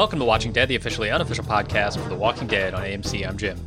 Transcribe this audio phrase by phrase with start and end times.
[0.00, 3.28] Welcome to Watching Dead, the officially unofficial podcast for The Walking Dead on AMC.
[3.28, 3.60] I'm Jim.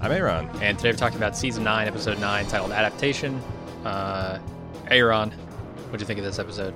[0.00, 0.50] I'm Aaron.
[0.60, 3.40] And today we're talking about season 9, episode 9, titled Adaptation.
[3.84, 4.40] Uh,
[4.88, 6.74] Aaron, what do you think of this episode?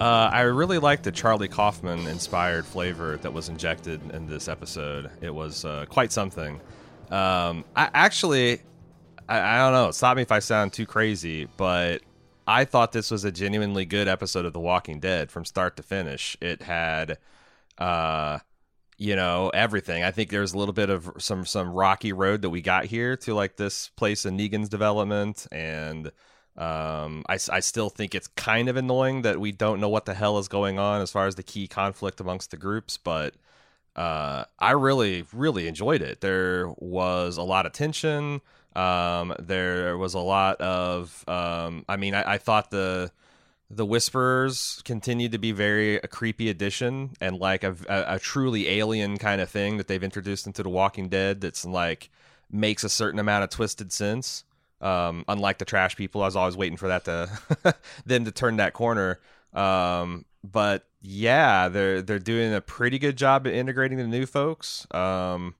[0.00, 5.10] Uh, I really liked the Charlie Kaufman inspired flavor that was injected in this episode.
[5.20, 6.60] It was uh, quite something.
[7.10, 8.60] Um, I actually,
[9.28, 9.90] I, I don't know.
[9.90, 12.02] Stop me if I sound too crazy, but
[12.46, 15.82] I thought this was a genuinely good episode of The Walking Dead from start to
[15.82, 16.36] finish.
[16.40, 17.18] It had,
[17.78, 18.38] uh,
[18.96, 20.02] you know, everything.
[20.02, 23.16] I think there's a little bit of some some rocky road that we got here
[23.18, 26.10] to like this place in Negan's development, and
[26.56, 30.14] um, I, I still think it's kind of annoying that we don't know what the
[30.14, 33.34] hell is going on as far as the key conflict amongst the groups, but
[33.94, 36.20] uh, I really, really enjoyed it.
[36.20, 38.40] There was a lot of tension.
[38.74, 43.10] Um, there was a lot of, um, I mean, I, I thought the
[43.70, 48.68] the whisperers continued to be very a creepy addition and like a, a, a truly
[48.68, 51.40] alien kind of thing that they've introduced into the Walking Dead.
[51.40, 52.10] That's like
[52.50, 54.44] makes a certain amount of twisted sense.
[54.80, 57.74] Um, unlike the trash people, I was always waiting for that to
[58.06, 59.20] them to turn that corner.
[59.52, 64.86] Um, but yeah, they're they're doing a pretty good job at integrating the new folks.
[64.92, 65.56] Um,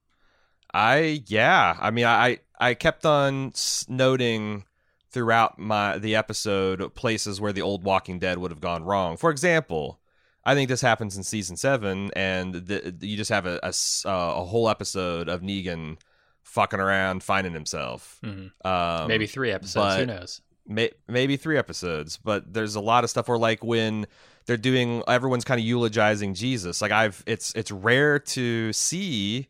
[0.72, 3.52] I yeah, I mean, I I kept on
[3.88, 4.64] noting
[5.10, 9.16] throughout my the episode places where the old Walking Dead would have gone wrong.
[9.16, 10.00] For example,
[10.44, 13.72] I think this happens in season seven, and the, you just have a, a,
[14.04, 15.98] a whole episode of Negan
[16.42, 18.18] fucking around finding himself.
[18.24, 18.66] Mm-hmm.
[18.66, 19.96] Um, maybe three episodes.
[19.96, 20.40] Who knows?
[20.66, 24.06] May, maybe three episodes, but there's a lot of stuff where like when
[24.46, 26.80] they're doing everyone's kind of eulogizing Jesus.
[26.82, 29.48] Like I've it's it's rare to see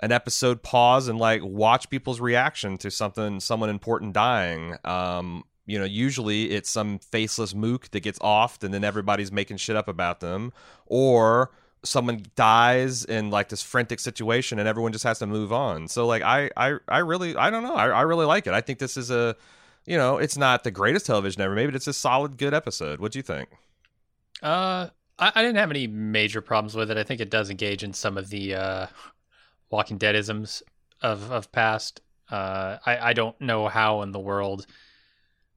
[0.00, 4.76] an episode pause and like watch people's reaction to something someone important dying.
[4.84, 9.56] Um, you know, usually it's some faceless mook that gets offed and then everybody's making
[9.56, 10.52] shit up about them
[10.86, 11.52] or
[11.84, 15.88] someone dies in like this frantic situation and everyone just has to move on.
[15.88, 17.74] So like I I I really I don't know.
[17.74, 18.52] I, I really like it.
[18.52, 19.36] I think this is a
[19.86, 23.00] you know, it's not the greatest television ever maybe it's a solid good episode.
[23.00, 23.48] What do you think?
[24.42, 24.88] Uh
[25.18, 26.96] I, I didn't have any major problems with it.
[26.96, 28.86] I think it does engage in some of the uh
[29.70, 30.62] Walking Deadisms
[31.00, 32.00] of of past.
[32.30, 34.66] Uh I, I don't know how in the world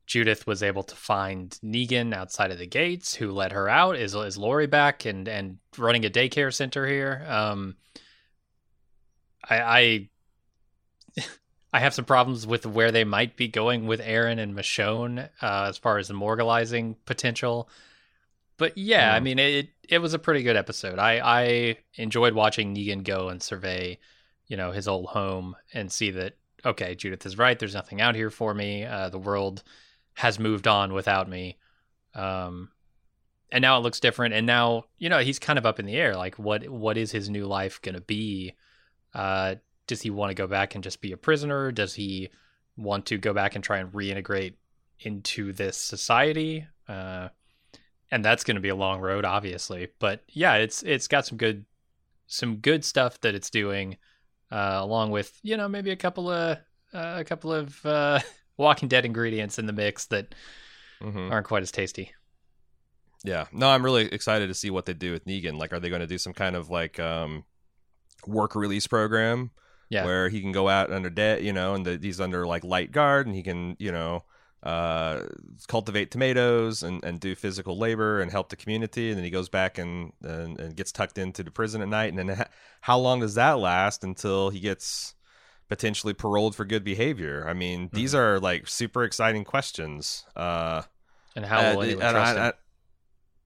[0.07, 3.13] Judith was able to find Negan outside of the gates.
[3.15, 3.97] Who let her out?
[3.97, 7.25] Is is Lori back and and running a daycare center here?
[7.27, 7.75] Um,
[9.47, 10.09] I
[11.17, 11.23] I,
[11.73, 15.65] I have some problems with where they might be going with Aaron and Michonne uh,
[15.67, 17.69] as far as the morgalizing potential.
[18.57, 19.15] But yeah, mm.
[19.15, 20.99] I mean it it was a pretty good episode.
[20.99, 23.99] I I enjoyed watching Negan go and survey,
[24.47, 27.57] you know, his old home and see that okay, Judith is right.
[27.57, 28.83] There's nothing out here for me.
[28.83, 29.63] Uh, the world
[30.15, 31.57] has moved on without me.
[32.15, 32.69] Um,
[33.51, 34.33] and now it looks different.
[34.33, 36.15] And now, you know, he's kind of up in the air.
[36.15, 38.53] Like, what what is his new life going to be?
[39.13, 41.71] Uh, does he want to go back and just be a prisoner?
[41.71, 42.29] Does he
[42.75, 44.53] want to go back and try and reintegrate
[44.99, 46.67] into this society?
[46.87, 47.29] Uh,
[48.11, 49.89] and that's going to be a long road, obviously.
[49.99, 51.65] But yeah, it's it's got some good
[52.27, 53.97] some good stuff that it's doing,
[54.51, 56.57] uh, along with you know maybe a couple of
[56.93, 58.19] uh, a couple of uh,
[58.57, 60.33] Walking Dead ingredients in the mix that
[61.01, 61.31] mm-hmm.
[61.31, 62.11] aren't quite as tasty.
[63.23, 65.57] Yeah, no, I'm really excited to see what they do with Negan.
[65.57, 67.43] Like, are they going to do some kind of like um,
[68.25, 69.51] work release program?
[69.89, 72.63] Yeah, where he can go out under debt, you know, and the, he's under like
[72.63, 74.23] light guard, and he can, you know,
[74.63, 75.21] uh,
[75.67, 79.49] cultivate tomatoes and, and do physical labor and help the community, and then he goes
[79.49, 82.13] back and, and, and gets tucked into the prison at night.
[82.13, 82.45] And then
[82.81, 85.15] how long does that last until he gets
[85.69, 87.45] potentially paroled for good behavior?
[87.47, 87.95] I mean, mm-hmm.
[87.95, 90.25] these are like super exciting questions.
[90.35, 90.81] Uh,
[91.35, 92.53] and how will uh, anyone trust I, I,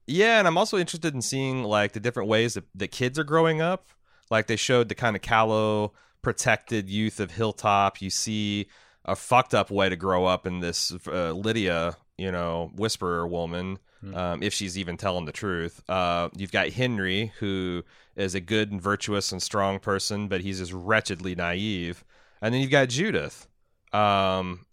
[0.08, 3.24] yeah, and I'm also interested in seeing like the different ways that the kids are
[3.24, 3.90] growing up.
[4.30, 8.02] Like they showed the kind of callow, protected youth of Hilltop.
[8.02, 8.68] You see
[9.06, 13.80] a fucked up way to grow up in this uh, Lydia, you know, whisperer woman.
[14.04, 14.18] Mm-hmm.
[14.18, 15.88] Um, if she's even telling the truth.
[15.88, 17.84] Uh, you've got Henry, who
[18.16, 22.04] is a good and virtuous and strong person, but he's just wretchedly naive
[22.42, 23.48] and then you've got Judith.
[23.94, 24.66] Um,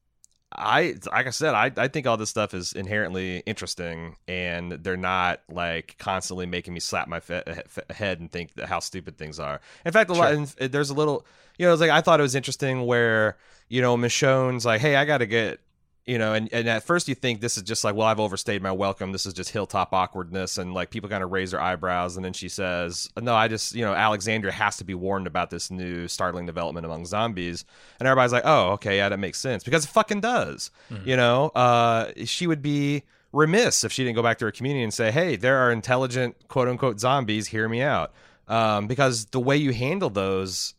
[0.51, 4.97] I like I said, I, I think all this stuff is inherently interesting, and they're
[4.97, 7.43] not like constantly making me slap my fe-
[7.91, 9.61] head and think how stupid things are.
[9.85, 10.37] In fact, a sure.
[10.37, 11.27] lot there's a little,
[11.59, 13.37] you know, it's like I thought it was interesting where
[13.69, 15.61] you know Michonne's like, hey, I got to get
[16.09, 18.63] you know, and, and at first you think this is just like, well, I've overstayed
[18.63, 19.13] my welcome.
[19.13, 22.17] This is just hilltop awkwardness, and like people kind of raise their eyebrows.
[22.17, 25.51] And then she says, no, I just, you know, Alexandria has to be warned about
[25.51, 27.67] this new startling development among zombies.
[28.01, 30.71] And everybody's like, oh, okay, yeah, that makes sense because it fucking does.
[30.91, 31.07] Mhm.
[31.07, 33.03] You know, uh, she would be
[33.33, 36.49] remiss if she didn't go back to her community and say, hey, there are intelligent
[36.49, 37.49] quote unquote zombies.
[37.49, 38.15] Hear me out.
[38.49, 40.73] Um, because the way you handle those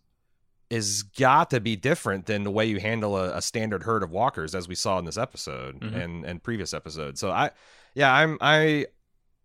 [0.69, 4.11] is got to be different than the way you handle a, a standard herd of
[4.11, 5.95] walkers, as we saw in this episode Mhm.
[6.03, 7.19] and and previous episodes.
[7.19, 7.51] So I,
[7.95, 8.85] yeah, I'm I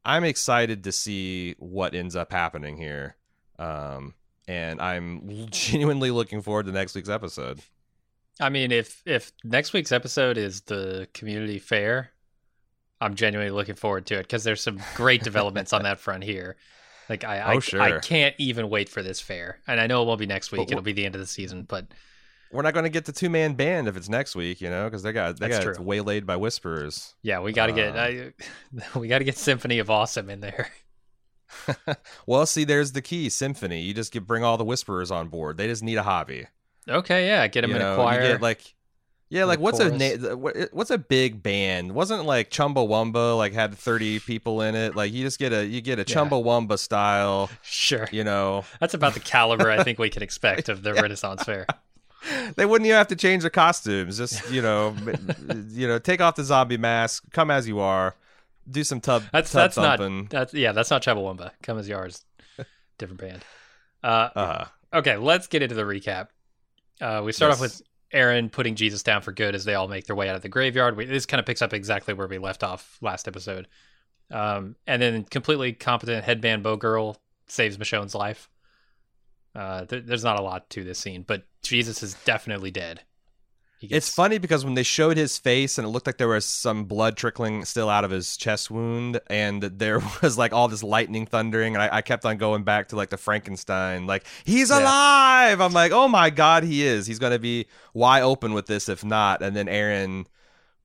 [0.04, 3.16] I'm excited to see what ends up happening here,
[3.58, 4.12] um,
[4.46, 7.60] and I'm genuinely looking forward to next week's episode.
[8.40, 12.10] I mean, if if next week's episode is the community fair,
[13.00, 16.56] I'm genuinely looking forward to it because there's some great developments on that front here.
[17.08, 17.80] Like I, I, Oh, sure.
[17.80, 20.70] I can't even wait for this fair, and I know it won't be next week;
[20.70, 21.62] it'll be the end of the season.
[21.62, 21.86] But
[22.52, 24.84] We're not going to get the two man band if it's next week, you know,
[24.84, 25.84] because they got they That's got true.
[25.84, 27.14] waylaid by whisperers.
[27.22, 28.00] yeah, we got to get Uh.
[28.00, 30.70] I, we got to get Symphony of Awesome in there.
[32.26, 33.82] well, see, there's the key symphony.
[33.82, 35.56] You just get bring all the whisperers on board.
[35.56, 36.46] They just need a hobby.
[36.88, 38.22] Okay, yeah, get them you in know, a choir.
[38.22, 38.74] You get like,
[39.30, 40.34] yeah, like what's a na-
[40.72, 41.92] what's a big band?
[41.92, 44.94] Wasn't like Chumbawamba like had thirty people in it?
[44.94, 46.14] Like you just get a you get a Yeah.
[46.16, 47.50] Chumbawamba style.
[47.62, 51.42] sure, You know, that's about the caliber I think we can expect of the Renaissance
[51.44, 51.66] Fair.
[52.56, 54.18] they wouldn't even have to change their costumes.
[54.18, 54.94] Just you know,
[55.70, 58.14] you know, take off the zombie mask, come as you are,
[58.70, 60.26] do some tub That's tub that's not thumping.
[60.30, 61.50] that's yeah, that's not Chumbawamba.
[61.62, 62.24] Come as yours,
[62.98, 63.42] different band.
[64.02, 64.64] Uh, uh-huh.
[64.94, 66.28] Okay, let's get into the recap.
[67.00, 67.82] Uh, we start off with
[68.14, 70.48] Aaron putting Jesus down for good as they all make their way out of the
[70.48, 70.96] graveyard.
[70.96, 73.66] We, this kind of picks up exactly where we left off last episode.
[74.30, 78.48] Um, and then completely competent headband bow girl saves Michonne's life.
[79.54, 83.02] Uh, there, there's not a lot to this scene, but Jesus is definitely dead.
[83.78, 86.46] He It's funny because when they showed his face and it looked like there was
[86.46, 90.82] some blood trickling still out of his chest wound, and there was like all this
[90.82, 94.70] lightning thundering, and I, I kept on going back to like the Frankenstein, like he's
[94.70, 94.78] Yeah.
[94.80, 95.60] alive.
[95.60, 97.06] I'm like, oh my god, he is.
[97.06, 99.42] He's gonna be wide open with this if not.
[99.42, 100.26] And then Aaron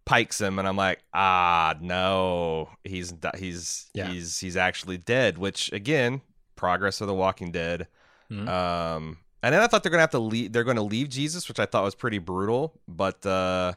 [0.05, 4.07] pikes him, and I'm like, ah, no, he's he's Yeah.
[4.09, 5.37] he's he's actually dead.
[5.37, 6.21] Which again,
[6.55, 7.87] progress of The Walking Dead.
[8.31, 8.47] Mhm.
[8.49, 10.51] Um, and then I thought they're gonna have to leave.
[10.51, 12.79] They're going to leave Jesus, which I thought was pretty brutal.
[12.87, 13.73] But uh,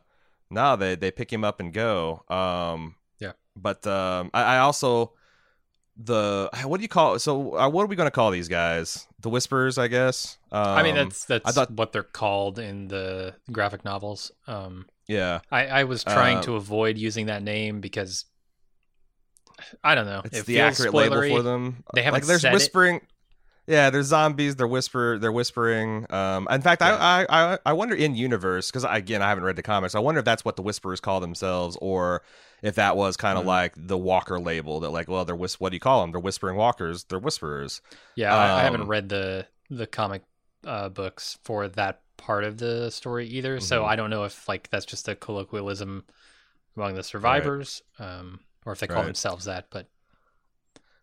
[0.50, 2.22] no, they they pick him up and go.
[2.28, 3.32] Um, Yeah.
[3.56, 5.12] But um, I, I also
[5.96, 9.06] the what do you call so uh, what are we going to call these guys?
[9.20, 10.38] The Whisperers, I guess.
[10.50, 14.32] Um, I mean, that's that's I thought- what they're called in the graphic novels.
[14.46, 15.40] Um, yeah.
[15.50, 18.24] I, I was trying Uh, to avoid using that name because
[19.84, 20.22] I don't know.
[20.24, 21.10] It's it the accurate spoilery.
[21.30, 21.84] label for them.
[21.94, 23.02] They haven't like there's said it.
[23.66, 24.56] Yeah, there's zombies.
[24.56, 25.18] They're whisper.
[25.18, 26.06] They're whispering.
[26.10, 26.96] Um, in fact, Yeah.
[26.96, 29.94] I, I I I wonder in universe because again I haven't read the comics.
[29.94, 32.22] I wonder if that's what the whisperers call themselves, or
[32.62, 33.48] if that was kind of Mhm.
[33.48, 36.10] like the Walker label that like, well, they're whis- What do you call them?
[36.10, 37.04] They're whispering walkers.
[37.04, 37.80] They're whisperers.
[38.16, 40.22] Yeah, I, I haven't Um, read the the comic
[40.66, 43.88] uh, books for that part of the story either, so Mhm.
[43.88, 46.04] I don't know if like that's just a colloquialism
[46.76, 49.06] among the survivors, um, or if they call Right.
[49.06, 49.66] themselves that.
[49.70, 49.86] But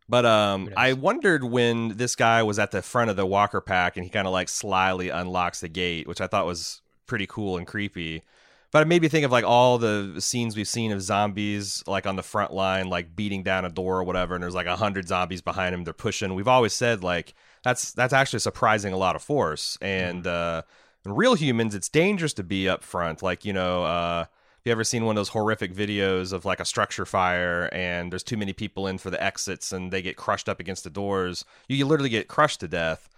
[0.09, 3.95] But um, I wondered when this guy was at the front of the Walker pack
[3.95, 7.57] and he kind of like slyly unlocks the gate, which I thought was pretty cool
[7.57, 8.23] and creepy.
[8.71, 12.07] But it made me think of like all the scenes we've seen of zombies like
[12.07, 14.75] on the front line, like beating down a door or whatever, and there's like a
[14.75, 15.83] hundred zombies behind him.
[15.83, 16.33] They're pushing.
[16.33, 19.77] We've always said like that's that's actually surprising a lot of force.
[19.81, 20.63] And uh,
[21.05, 23.21] in real humans, it's dangerous to be up front.
[23.23, 24.25] Like you know, uh,
[24.65, 28.23] you ever seen one of those horrific videos of like a structure fire and there's
[28.23, 31.45] too many people in for the exits and they get crushed up against the doors?
[31.67, 33.09] You, you literally get crushed to death.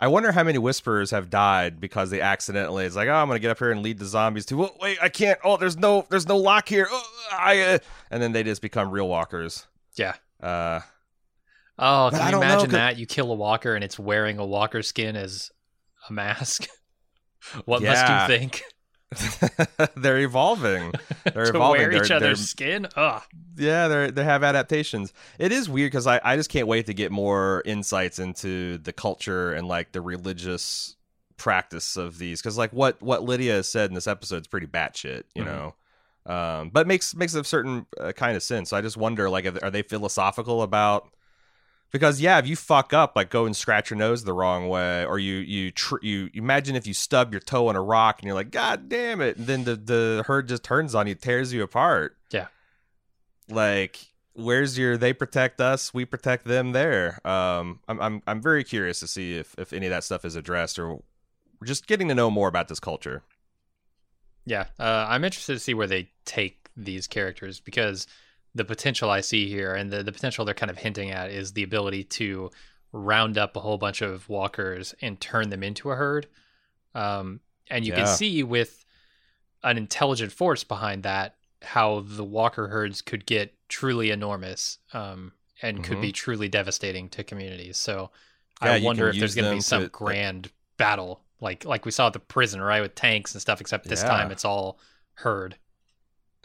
[0.00, 2.84] I wonder how many whisperers have died because they accidentally.
[2.84, 4.64] It's like, oh, I'm gonna get up here and lead the zombies to.
[4.64, 5.38] Oh, wait, I can't.
[5.42, 6.86] Oh, there's no, there's no lock here.
[6.88, 7.02] Oh,
[7.32, 7.78] I, uh,
[8.10, 9.66] and then they just become real walkers.
[9.96, 10.14] yeah.
[10.40, 10.80] Uh,
[11.80, 12.98] Oh, can you don't know, that?
[12.98, 15.50] You kill a walker and it's wearing a walker skin as
[16.08, 16.66] a mask.
[17.66, 17.90] what Yeah.
[17.92, 18.62] must you think
[19.96, 20.92] they're evolving.
[21.24, 21.80] They're to evolving.
[21.80, 22.86] wear They're- each they're- other's skin?
[22.96, 23.22] Ugh.
[23.56, 26.94] yeah they they have adaptations it is weird because I, I just can't wait to
[26.94, 30.96] get more insights into the culture and like the religious
[31.36, 34.66] practice of these because like what what lydia has said in this episode is pretty
[34.66, 35.46] batshit you Mhm.
[35.46, 35.74] know
[36.32, 39.44] um but makes makes a certain uh, kind of sense so i just wonder like
[39.44, 41.08] if- are they philosophical about
[41.90, 45.04] because yeah if you fuck up like go and scratch your nose the wrong way
[45.04, 48.26] or you you tr- you imagine if you stub your toe on a rock and
[48.26, 51.52] you're like god damn it and then the the herd just turns on you tears
[51.52, 52.16] you apart.
[52.30, 52.48] Yeah.
[53.48, 53.98] like
[54.34, 57.20] where's your they protect us we protect them there?
[57.26, 60.36] Um i'm i'm, I'm very curious to see if if any of that stuff is
[60.36, 61.02] addressed or
[61.64, 63.22] just getting to know more about this culture.
[64.46, 68.06] Yeah, uh, I'm interested to see where they take these characters because
[68.58, 71.52] the potential I see here and the, the potential they're kind of hinting at is
[71.54, 72.50] the ability to
[72.92, 76.26] round up a whole bunch of walkers and turn them into a herd.
[76.94, 78.04] Um, and you Yeah.
[78.04, 78.84] can see with
[79.62, 85.82] an intelligent force behind that how the walker herds could get truly enormous um, and
[85.82, 86.02] could Mhm.
[86.02, 87.76] be truly devastating to communities.
[87.76, 88.10] So
[88.62, 91.90] Yeah, I wonder if there's going to be some to- grand battle like like we
[91.92, 93.60] saw at the prison, right, with tanks and stuff.
[93.60, 94.08] Except this Yeah.
[94.08, 94.78] time it's all
[95.14, 95.56] herd.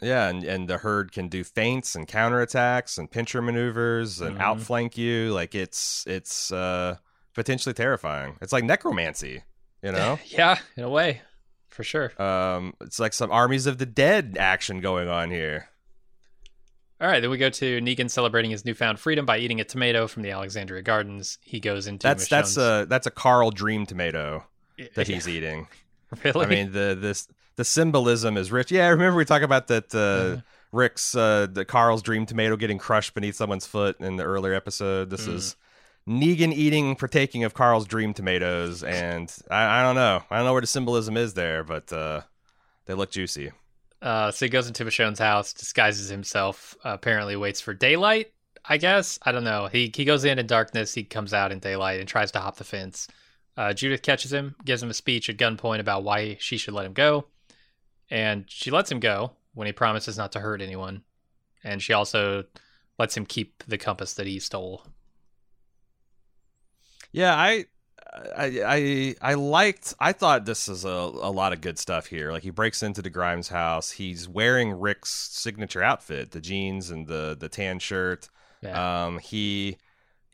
[0.04, 4.40] Yeah, and, and the herd can do feints and counterattacks and pincher maneuvers and Mhm.
[4.40, 5.32] outflank you.
[5.32, 6.96] Like it's it's uh,
[7.34, 8.36] potentially terrifying.
[8.42, 9.42] It's like necromancy,
[9.82, 10.18] you know.
[10.26, 11.22] yeah, in a way,
[11.70, 12.12] for sure.
[12.22, 15.68] um, it's like some armies of the dead action going on here.
[17.00, 20.06] All right, then we go to Negan celebrating his newfound freedom by eating a tomato
[20.06, 21.38] from the Alexandria Gardens.
[21.42, 24.44] He goes into That's that's a that's a Carl Dream tomato
[24.94, 25.66] that he's eating.
[26.24, 26.46] really.
[26.46, 28.70] I mean the this the symbolism is rich.
[28.72, 30.40] Yeah, I remember we talked about that uh, Uh-huh.
[30.72, 35.10] Rick's uh, the Carl's dream tomato getting crushed beneath someone's foot in the earlier episode.
[35.10, 35.34] This Mm.
[35.34, 35.56] is
[36.08, 40.52] Negan eating, partaking of Carl's dream tomatoes, and I, I don't know, I don't know
[40.52, 42.22] where the symbolism is there, but uh,
[42.86, 43.52] they look juicy.
[44.02, 48.32] Uh, so he goes into Michonne's house, disguises himself, uh, apparently waits for daylight,
[48.64, 49.18] I guess.
[49.22, 49.68] I don't know.
[49.68, 52.56] He he goes in in darkness, he comes out in daylight and tries to hop
[52.56, 53.08] the fence.
[53.56, 56.84] Uh, Judith catches him, gives him a speech at gunpoint about why she should let
[56.84, 57.28] him go.
[58.10, 61.02] And she lets him go when he promises not to hurt anyone.
[61.62, 62.44] And she also
[62.98, 64.86] lets him keep the compass that he stole.
[67.12, 67.66] Yeah, I,
[68.36, 69.94] I, I, I liked.
[69.98, 72.32] I thought this is a, a lot of good stuff here.
[72.32, 73.92] Like he breaks into the Grimes house.
[73.92, 78.28] He's wearing Rick's signature outfit, the jeans and the the tan shirt.
[78.62, 79.04] Yeah.
[79.04, 79.78] Um, he,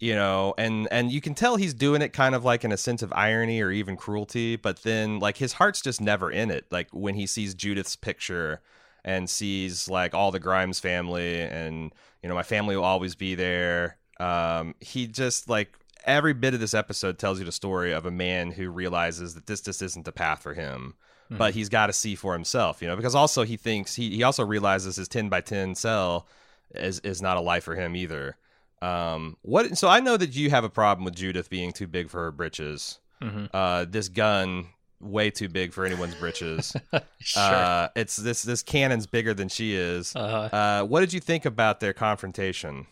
[0.00, 2.76] you know, and and you can tell he's doing it kind of like in a
[2.76, 4.56] sense of irony or even cruelty.
[4.56, 6.66] But then, like his heart's just never in it.
[6.70, 8.60] Like when he sees Judith's picture
[9.04, 11.92] and sees like all the Grimes family, and
[12.22, 13.96] you know, my family will always be there.
[14.18, 15.76] Um, he just like
[16.06, 19.46] every bit of this episode tells you the story of a man who realizes that
[19.46, 20.94] this just isn't the path for him
[21.30, 21.36] Mhm.
[21.38, 24.22] but he's got to see for himself, you know, because also he thinks he, he
[24.24, 26.26] also realizes his 10 by 10 cell
[26.74, 28.36] is, is not a life for him either.
[28.82, 32.08] Um, what, so I know that you have a problem with Judith being too big
[32.10, 32.98] for her britches.
[33.22, 33.48] Mhm.
[33.52, 34.68] Uh, this gun
[35.00, 36.74] way too big for anyone's britches.
[37.18, 37.42] sure.
[37.42, 40.14] uh, it's this, this cannon's bigger than she is.
[40.16, 42.86] uh, Uh, what did you think about their confrontation?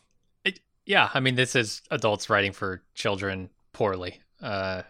[0.87, 4.21] yeah, I mean, this is adults writing for children poorly.
[4.43, 4.83] Uh,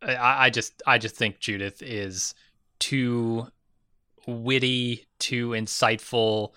[0.00, 2.34] I, I just, I just think Judith is
[2.78, 3.46] too
[4.26, 6.52] witty, too insightful,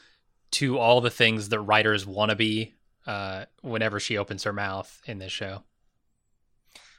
[0.52, 2.74] to all the things that writers want to be.
[3.06, 5.64] Uh, whenever she opens her mouth in this show,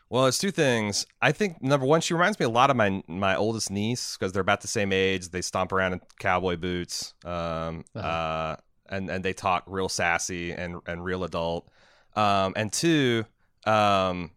[0.08, 1.04] Well, it's two things.
[1.20, 4.32] I think number one, she reminds me a lot of my my oldest niece because
[4.32, 5.30] they're about the same age.
[5.30, 8.06] They stomp around in cowboy boots, um, Uh-huh.
[8.06, 8.56] uh,
[8.88, 11.68] and and they talk real sassy and and real adult.
[12.14, 13.24] Um, and two,
[13.64, 14.30] um,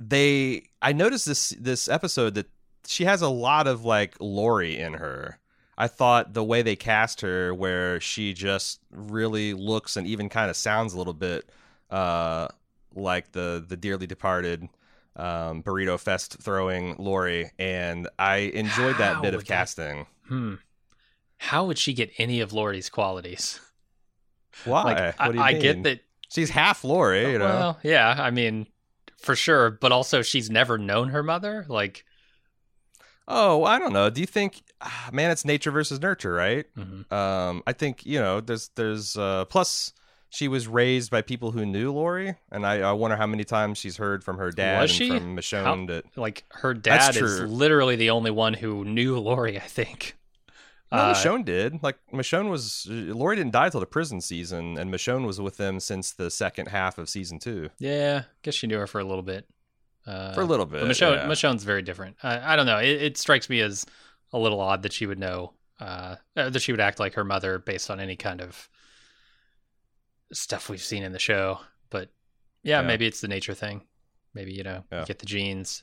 [0.00, 2.46] they I noticed this this episode that
[2.86, 5.38] she has a lot of like Lori in her.
[5.78, 10.50] I thought the way they cast her, where she just really looks and even kind
[10.50, 11.48] of sounds a little bit
[11.90, 12.48] uh,
[12.94, 14.68] like the the dearly departed
[15.16, 20.06] um, burrito fest throwing Lori, and I enjoyed that How bit of would that- casting.
[20.28, 20.54] hmm,
[21.38, 23.60] how would she get any of Lori's qualities?
[24.64, 24.82] Why?
[24.84, 27.44] Like, what I, do you I get that she's half Lori, you know.
[27.46, 28.66] Well, yeah, I mean,
[29.18, 31.64] for sure, but also she's never known her mother.
[31.68, 32.04] Like,
[33.28, 34.10] oh, I don't know.
[34.10, 36.66] Do you think, ah, man, it's nature versus nurture, right?
[36.76, 37.10] mhm.
[37.12, 39.92] Um, I think you know, there's there's uh, plus
[40.30, 43.76] she was raised by people who knew Lori, and I, I wonder how many times
[43.78, 45.08] she's heard from her dad Was and she?
[45.10, 49.58] from Michonne that like her dad is literally the only one who knew Lori.
[49.58, 50.16] I think.
[50.90, 51.82] No, Uh, Michonne did.
[51.82, 55.80] Like Michonne was, Lori didn't die till the prison season, and Michonne was with them
[55.80, 59.22] since the second half of season two Yeah, guess she knew her for a little
[59.22, 59.46] bit.
[60.06, 60.82] Uh, for a little bit.
[60.84, 61.26] Michonne, yeah.
[61.26, 62.16] Michonne's very different.
[62.22, 62.78] I, I don't know.
[62.78, 63.86] It, it strikes me as
[64.32, 67.24] a little odd that she would know uh, uh, that she would act like her
[67.24, 68.68] mother based on any kind of
[70.32, 71.58] stuff we've seen in the show.
[71.90, 72.10] But
[72.62, 72.86] yeah, Yeah.
[72.86, 73.82] maybe it's the nature thing.
[74.34, 75.00] Maybe you know Yeah.
[75.00, 75.82] you get the genes.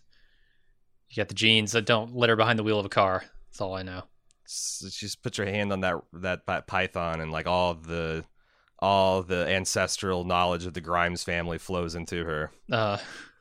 [1.10, 3.24] You get the genes that don't litter behind the wheel of a car.
[3.50, 4.04] That's all I know.
[4.46, 8.26] S- she just puts her hand on that that python, and like all the
[8.80, 12.98] all the ancestral knowledge of the Grimes family flows into her Uh,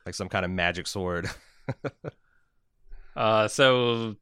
[0.09, 1.29] like some kind of magic sword.
[3.15, 4.15] uh, so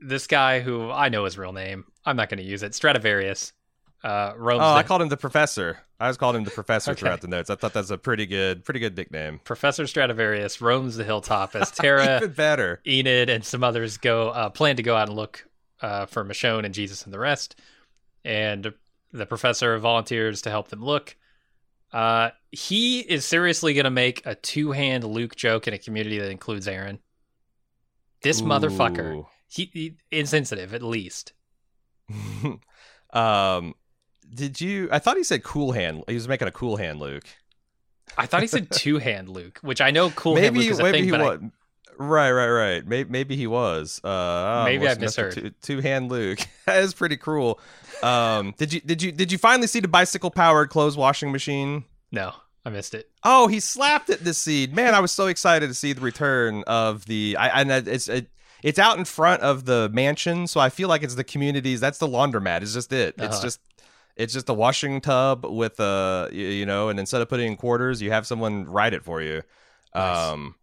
[0.00, 2.74] this guy who I know his real name, I'm not going to use it.
[2.74, 3.52] Stradivarius.
[4.02, 5.78] Uh, Oh, the- I called him the professor.
[6.00, 6.98] I was called him the professor Okay.
[7.00, 7.50] throughout the notes.
[7.50, 9.38] I thought that's a pretty good, pretty good nickname.
[9.44, 12.80] Professor Stradivarius roams the hilltop as Tara, Even better.
[12.84, 15.46] Enid, and some others go uh, plan to go out and look
[15.80, 17.54] uh, for Michonne and Jesus and the rest,
[18.24, 18.74] and
[19.12, 21.16] the professor volunteers to help them look.
[21.92, 26.18] Uh, he is seriously going to make a two hand Luke joke in a community
[26.18, 26.98] that includes Aaron.
[28.22, 31.32] This motherfucker, he, he insensitive at least.
[33.12, 33.74] um,
[34.32, 34.88] did you?
[34.92, 36.04] I thought he said cool hand.
[36.06, 37.24] He was making a cool hand, Luke.
[38.16, 40.78] I thought he said two hand Luke, which I know cool hand maybe Luke is
[40.78, 41.40] a maybe thing, he but I- was.
[41.98, 42.86] Right, right, right.
[42.86, 44.02] Maybe, maybe he was.
[44.02, 45.54] Uh, Maybe I misheard.
[45.60, 46.38] Two hand Luke.
[46.66, 47.60] that is pretty cruel.
[48.02, 51.84] Um, did you did you did you finally see the bicycle powered clothes washing machine?
[52.10, 52.32] no,
[52.64, 53.10] I missed it.
[53.24, 54.72] Oh, he slapped at this seed.
[54.74, 57.36] Man, I was so excited to see the return of the.
[57.38, 58.28] I and it's it,
[58.62, 61.80] it's out in front of the mansion, so I feel like it's the communities.
[61.80, 62.62] That's the laundromat.
[62.62, 63.14] It's just it.
[63.18, 63.42] It's Uh-huh.
[63.42, 63.60] just
[64.14, 68.00] it's just a washing tub with a you, know, and instead of putting in quarters,
[68.00, 69.42] you have someone write it for you.
[69.94, 70.28] Nice.
[70.28, 70.54] Um,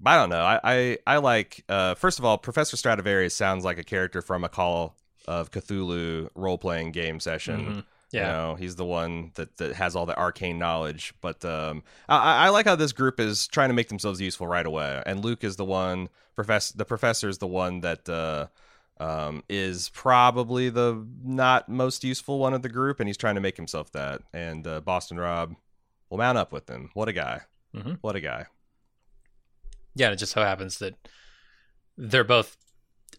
[0.00, 0.42] but I don't know.
[0.44, 1.64] I I, I like.
[1.68, 4.96] Uh, first of all, Professor Stradivarius sounds like a character from a Call
[5.26, 7.60] of Cthulhu role playing game session.
[7.66, 7.84] Mhm.
[8.12, 8.20] Yeah.
[8.26, 11.14] You know, he's the one that, that has all the arcane knowledge.
[11.20, 14.66] But um, I, I like how this group is trying to make themselves useful right
[14.66, 15.02] away.
[15.06, 16.08] And Luke is the one.
[16.34, 18.46] Professor, the professor is the one that uh,
[19.00, 23.40] um, is probably the not most useful one of the group, and he's trying to
[23.40, 24.22] make himself that.
[24.32, 25.54] And uh, Boston Rob
[26.10, 26.90] will mount up with him.
[26.94, 27.42] What a guy!
[27.74, 27.98] Mhm.
[28.02, 28.46] What a guy!
[29.94, 30.94] Yeah, And it just so happens that
[31.96, 32.56] they're both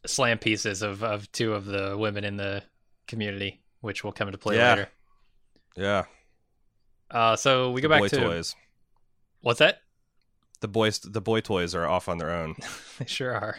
[0.05, 2.63] slam pieces of, of two of the women in the
[3.07, 4.69] community, which will come into play Yeah.
[4.69, 4.89] later.
[5.75, 6.03] Yeah,
[7.11, 8.55] Uh, so we the go back to toys.
[9.41, 9.81] what's that?
[10.61, 12.55] The boys, the boy toys are off on their own.
[12.99, 13.57] They sure are.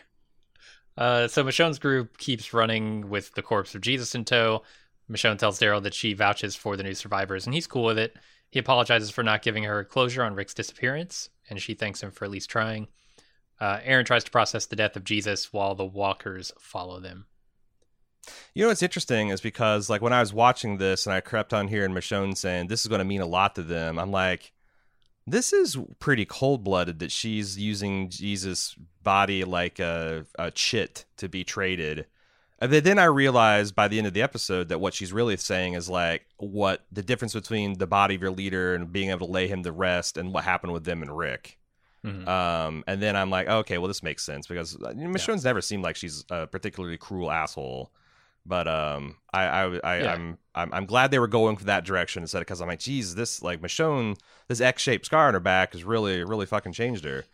[0.97, 4.63] Uh, so Michonne's group keeps running with the corpse of Jesus in tow.
[5.11, 8.17] Michonne tells Daryl that she vouches for the new survivors, and he's cool with it.
[8.51, 12.25] He apologizes for not giving her closure on Rick's disappearance, and she thanks him for
[12.25, 12.87] at least trying.
[13.61, 17.27] Uh, Aaron tries to process the death of Jesus while the walkers follow them.
[18.55, 21.53] You know what's interesting is because like when I was watching this and I crept
[21.53, 24.11] on here and Michonne saying this is going to mean a lot to them, I'm
[24.11, 24.53] like,
[25.27, 31.29] this is pretty cold blooded that she's using Jesus' body like a, a chit to
[31.29, 32.07] be traded.
[32.61, 35.75] And then- I realized by the end of the episode that what she's really saying
[35.75, 39.33] is like what the difference between the body of your leader and being able to
[39.33, 41.59] lay him to rest and what happened with them and Rick.
[42.05, 42.29] Mhm.
[42.29, 45.83] Um, and then I'm like, okay, well, this makes sense because uh, Michonne's never seemed
[45.83, 47.91] like she's a particularly cruel asshole.
[48.47, 50.13] But um, I, I, I Yeah.
[50.13, 52.81] I'm, I'm, I'm glad they were going for that direction instead of because I'm like,
[52.81, 54.17] geez, this like Michonne,
[54.49, 57.25] this X-shaped scar on her back has really, really fucking changed her.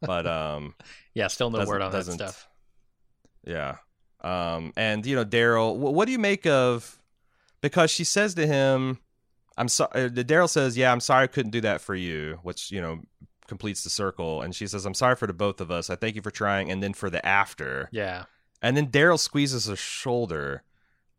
[0.00, 0.74] But um,
[1.14, 2.48] yeah, still no word on that stuff.
[3.44, 3.76] yeah.
[4.22, 6.98] Um, and you know, Daryl, wh- what do you make of?
[7.62, 8.98] Because she says to him,
[9.56, 12.80] "I'm sorry." Daryl says, "Yeah, I'm sorry I couldn't do that for you," which you
[12.80, 13.00] know
[13.48, 14.42] completes the circle.
[14.42, 15.88] And she says, "I'm sorry for the both of us.
[15.90, 18.24] I thank you for trying." And then for the after, Yeah,
[18.62, 20.62] and then Daryl squeezes her shoulder.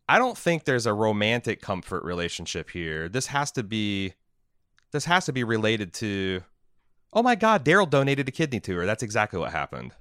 [0.09, 3.07] I don't think there's a romantic comfort relationship here.
[3.07, 4.13] This has to be,
[4.91, 6.43] this has to be related to.
[7.13, 8.85] Oh my God, Daryl donated a kidney to her.
[8.85, 9.93] That's exactly what happened.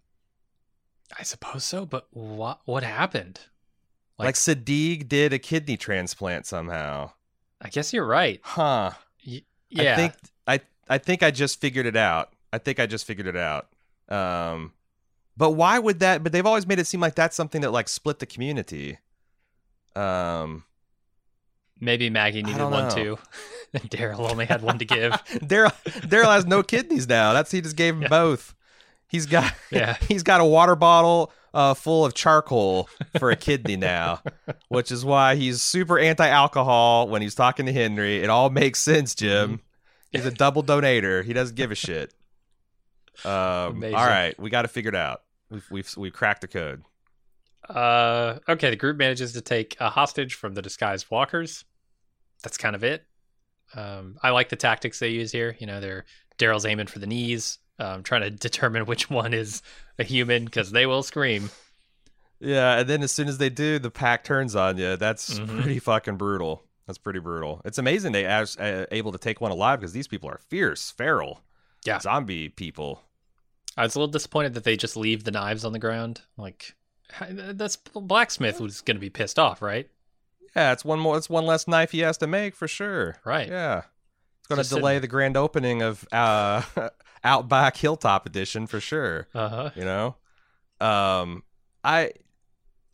[1.19, 1.85] I suppose so.
[1.87, 3.41] But what what happened?
[4.19, 7.13] Like, Like- Siddiq did a kidney transplant somehow.
[7.61, 8.41] I guess you're right.
[8.43, 8.93] Huh.
[9.23, 10.13] Yeah, I think
[10.47, 12.33] I I think I just figured it out.
[12.53, 13.69] I think I just figured it out.
[14.09, 14.73] Um
[15.41, 17.89] but why would that but they've always made it seem like that's something that like
[17.89, 18.99] split the community.
[19.97, 20.65] Um
[21.81, 23.19] maybe Maggie needed one too.
[23.75, 25.13] and Daryl only had one to give.
[25.41, 25.73] Daryl
[26.07, 27.33] Daryl has no kidneys now.
[27.33, 28.09] That's he just gave him Yeah.
[28.09, 28.55] both.
[29.09, 29.97] He's got Yeah.
[30.09, 34.23] he's got a water bottle uh, full of charcoal for a kidney now,
[34.69, 38.23] which is why he's super anti-alcohol when he's talking to Henry.
[38.23, 39.49] It all makes sense, Jim.
[39.55, 39.57] Mm-hmm.
[40.13, 41.25] He's a double donator.
[41.25, 42.15] He doesn't give a shit.
[43.25, 45.23] Um, all right, we got to figure it out.
[45.51, 46.83] We've we've we've cracked the code.
[47.69, 51.65] Uh, okay, the group manages to take a hostage from the disguised walkers.
[52.43, 53.05] That's kind of it.
[53.75, 55.57] Um, I like the tactics they use here.
[55.59, 56.05] You know, they're
[56.39, 59.63] Daryl's aiming for the knees, um, trying to determine which one is
[59.99, 61.51] a human because they will scream.
[62.41, 64.97] Yeah, and then as soon as they do, the pack turns on you.
[64.97, 65.61] That's Mhm.
[65.63, 66.65] pretty fucking brutal.
[66.87, 67.61] That's pretty brutal.
[67.65, 70.91] It's amazing they are uh, able to take one alive because these people are fierce,
[70.91, 71.43] feral,
[71.85, 71.99] Yeah.
[72.01, 73.03] zombie people.
[73.77, 76.23] I was a little disappointed that they just leave the knives on the ground.
[76.37, 76.75] Like,
[77.21, 79.89] that's blacksmith was going to be pissed off, right?
[80.57, 81.17] Yeah, it's one more.
[81.17, 83.17] It's one less knife he has to make for sure.
[83.25, 83.49] Right.
[83.49, 83.83] Yeah,
[84.41, 86.63] it's going to delay sitting- the grand opening of uh,
[87.25, 89.29] Outback Hilltop Edition for sure.
[89.35, 89.71] Uh huh.
[89.77, 90.17] You know,
[90.81, 91.45] um,
[91.85, 92.13] I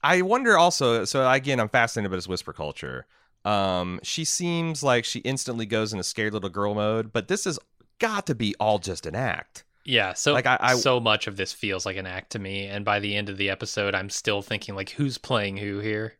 [0.02, 1.04] I wonder also.
[1.06, 3.06] So again, I'm fascinated by this whisper culture.
[3.46, 7.58] Um, she seems like she instantly goes into scared little girl mode, but this has
[8.00, 9.64] got to be all just an act.
[9.88, 12.66] Yeah, so Like, I- I- so much of this feels like an act to me,
[12.66, 16.14] and by the end of the episode, I'm still thinking like, who's playing who here?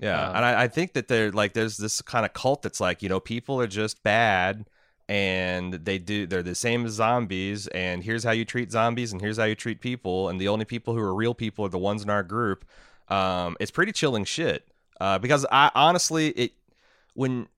[0.00, 2.80] Yeah, Um, and I, I think that they're like there's this kind of cult that's
[2.80, 4.66] like you know people are just bad
[5.08, 9.20] and they do they're the same as zombies and here's how you treat zombies and
[9.22, 11.78] here's how you treat people and the only people who are real people are the
[11.78, 12.64] ones in our group.
[13.08, 14.68] Um, it's pretty chilling shit.
[15.00, 16.52] Uh, because I honestly it
[17.14, 17.48] when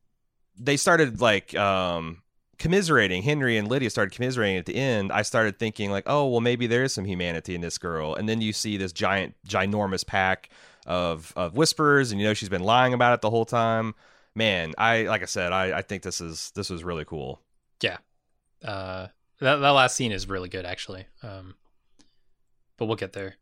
[0.57, 2.23] they started like um
[2.59, 6.41] commiserating henry and lydia started commiserating at the end i started thinking like oh well
[6.41, 10.05] maybe there is some humanity in this girl and then you see this giant ginormous
[10.07, 10.51] pack
[10.87, 13.95] of of whispers and you know she's been lying about it the whole time
[14.35, 17.41] man i like i said i i think this is this was really cool
[17.81, 17.99] Yeah.
[18.65, 19.07] Uh,
[19.41, 21.07] that that last scene is really good, actually.
[21.23, 21.55] Um,
[22.77, 23.37] but we'll get there.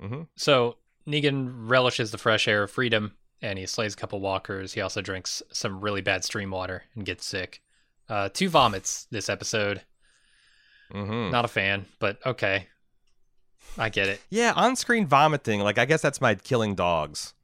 [0.00, 4.74] hmm So Negan relishes the fresh air of freedom, and he slays a couple walkers.
[4.74, 7.60] He also drinks some really bad stream water and gets sick.
[8.10, 9.82] Uh, two vomits this episode.
[10.90, 12.66] hmm Not a fan, but okay,
[13.78, 14.20] I get it.
[14.30, 17.34] yeah on-screen vomiting like i guess that's my killing dogs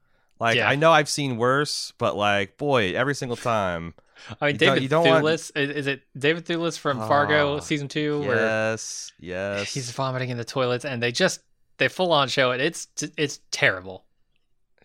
[0.40, 0.68] like Yeah.
[0.68, 3.94] i know i've seen worse but like boy every single time
[4.40, 7.58] I mean, You don't- David don't want- Thewlis is, is it David Thewlis from Fargo
[7.58, 11.40] Ah, season two, yes yes he's vomiting in the toilets, and they just
[11.78, 12.60] they full on show it.
[12.60, 14.05] It's it's terrible.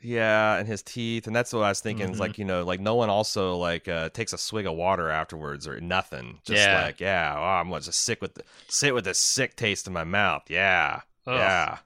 [0.04, 2.10] Yeah, and his teeth, and that's what I was thinking.
[2.10, 2.22] Is Mhm.
[2.22, 5.68] like you know, like no one also like uh, takes a swig of water afterwards
[5.68, 6.40] or nothing.
[6.46, 6.84] Just Yeah.
[6.86, 10.04] like yeah, oh, I'm just sick with the, sit with this sick taste in my
[10.04, 10.44] mouth.
[10.50, 11.36] Yeah, Ugh.
[11.38, 11.78] yeah,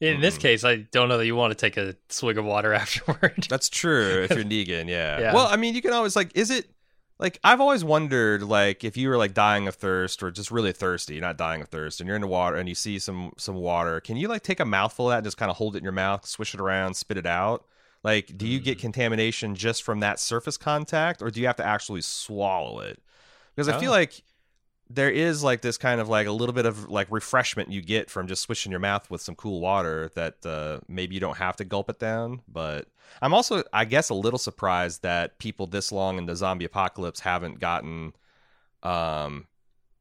[0.00, 0.40] In this Mhm.
[0.40, 3.46] case, I don't know that you want to take a swig of water afterward.
[3.50, 4.22] that's true.
[4.24, 5.20] if you're Negan, yeah.
[5.20, 5.34] Yeah.
[5.34, 6.70] Well, I mean, you can always like, is it
[7.20, 10.72] like I've always wondered like if you were like dying of thirst or just really
[10.72, 13.32] thirsty, you're not dying of thirst, and you're in the water and you see some
[13.36, 15.74] some water, can you like take a mouthful of that and just kind of hold
[15.76, 17.64] it in your mouth, swish it around, spit it out?
[18.02, 18.80] Like, do you get Mm.
[18.80, 23.02] contamination just from that surface contact, or do you have to actually swallow it?
[23.54, 23.94] Because I feel Oh.
[23.94, 24.22] like
[24.92, 28.10] there is like this kind of like a little bit of like refreshment you get
[28.10, 31.56] from just swishing your mouth with some cool water that uh, maybe you don't have
[31.56, 32.42] to gulp it down.
[32.48, 32.88] But
[33.22, 37.20] I'm also, I guess, a little surprised that people this long in the zombie apocalypse
[37.20, 38.14] haven't gotten,
[38.82, 39.46] um,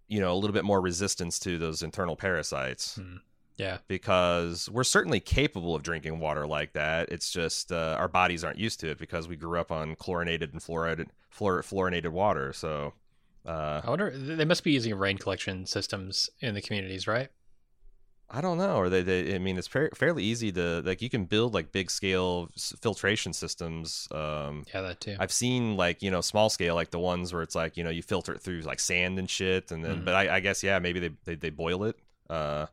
[0.07, 3.17] you know, a little bit more resistance to those internal parasites Hmm.
[3.57, 7.09] Yeah, because we're certainly capable of drinking water like that.
[7.09, 10.53] It's just uh, our bodies aren't used to it because we grew up on chlorinated
[10.53, 12.53] and fluoridated, fluor- fluorinated water.
[12.53, 12.93] So,
[13.45, 17.29] uh, I wonder they must be using rain collection systems in the communities, right?
[18.31, 18.75] I don't know.
[18.75, 21.01] Or they, they I mean, it's fair, fairly easy to like.
[21.01, 22.49] You can build like big scale
[22.79, 24.07] filtration systems.
[24.11, 25.15] Um, Yeah, that too.
[25.19, 27.89] I've seen like you know small scale, like the ones where it's like you know
[27.89, 30.05] you filter it through like sand and shit, and then Mhm.
[30.05, 31.95] but I, I guess yeah, maybe they, they they boil it.
[32.29, 32.67] Uh,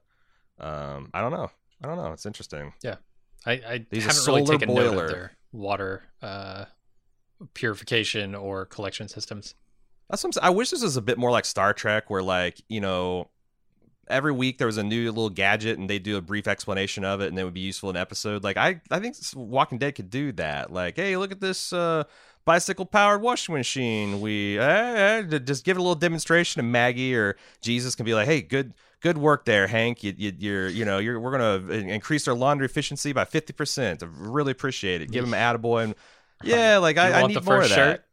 [0.59, 1.51] um, I don't know.
[1.83, 2.13] I don't know.
[2.13, 2.75] It's interesting.
[2.83, 2.97] Yeah,
[3.47, 6.67] I, I These haven't really taken note of their water uh,
[7.55, 9.55] purification or collection systems.
[10.09, 10.45] That's what I'm saying.
[10.45, 13.29] I wish this was a bit more like Star Trek, where like you know,
[14.09, 17.21] every week there was a new little gadget, and they'd do a brief explanation of
[17.21, 18.45] it, and it would be useful in an episode.
[18.45, 20.73] Like I, I think Walking Dead could do that.
[20.73, 22.05] Like, hey, look at this uh,
[22.45, 24.21] bicycle powered washing machine.
[24.21, 28.15] We eh, eh, just give it a little demonstration, and Maggie or Jesus can be
[28.15, 28.75] like, hey, good.
[29.03, 30.03] Good work there, Hank.
[30.03, 34.03] You, you, you're, you know, you're, we're gonna increase our laundry efficiency by fifty percent.
[34.03, 35.13] I really appreciate it.
[35.13, 35.95] Give him an attaboy, and
[36.43, 37.75] yeah, like I, I need more of that.
[37.75, 38.06] shirt?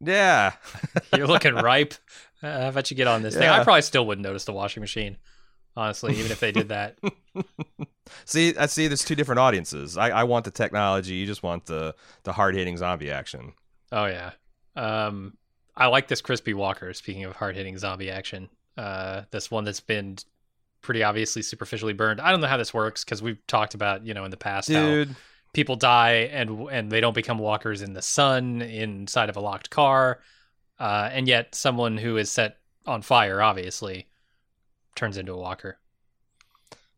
[0.00, 0.52] Yeah,
[1.16, 1.94] You're looking ripe.
[2.42, 3.48] Uh, how about you get on this thing?
[3.48, 5.16] I probably still wouldn't notice the washing machine,
[5.76, 6.98] honestly, even if they did that.
[8.24, 8.86] See, I see.
[8.86, 9.96] There's two different audiences.
[9.96, 11.14] I, I want the technology.
[11.14, 13.52] You just want the the hard hitting zombie action.
[13.92, 14.32] Oh yeah.
[14.76, 15.36] Um,
[15.76, 16.92] I like this crispy walker.
[16.94, 20.16] Speaking of hard hitting zombie action, uh, this one that's been
[20.80, 22.20] pretty obviously superficially burned.
[22.20, 24.70] I don't know how this works because we've talked about you know in the past
[24.72, 25.14] how Dude,
[25.52, 29.70] people die and and they don't become walkers in the sun inside of a locked
[29.70, 30.20] car,
[30.78, 34.06] uh, and yet someone who is set on fire obviously
[34.94, 35.78] turns into a walker.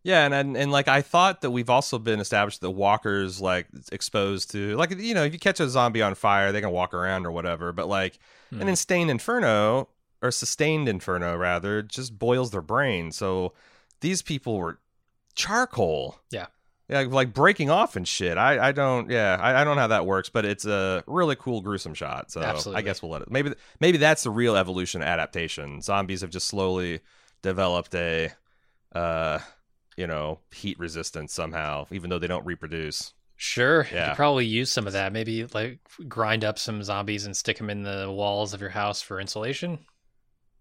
[0.03, 3.67] yeah, and, and and like I thought that we've also been established that walkers like
[3.93, 6.95] exposed to like you know if you catch a zombie on fire they can walk
[6.95, 8.19] around or whatever, but like
[8.51, 8.61] Hmm.
[8.63, 9.89] and in Stained Inferno
[10.23, 13.13] or Sustained Inferno rather just boils their brain.
[13.13, 13.53] So
[14.01, 14.81] these people were
[15.37, 16.19] charcoal.
[16.31, 16.47] Yeah.
[16.91, 18.37] Yeah, like breaking off and shit.
[18.37, 21.37] I, I don't yeah I, I don't know how that works, but it's a really
[21.37, 22.33] cool gruesome shot.
[22.33, 22.43] So
[22.75, 23.31] I guess we'll let it.
[23.31, 25.83] Maybe maybe that's the real evolution adaptation.
[25.83, 27.01] Zombies have just slowly
[27.43, 28.33] developed a
[28.93, 29.39] uh
[29.97, 33.13] you know heat resistance somehow, even though they don't reproduce.
[33.37, 35.13] Sure, you could probably use some of that.
[35.13, 39.01] Maybe like grind up some zombies and stick them in the walls of your house
[39.01, 39.79] for insulation.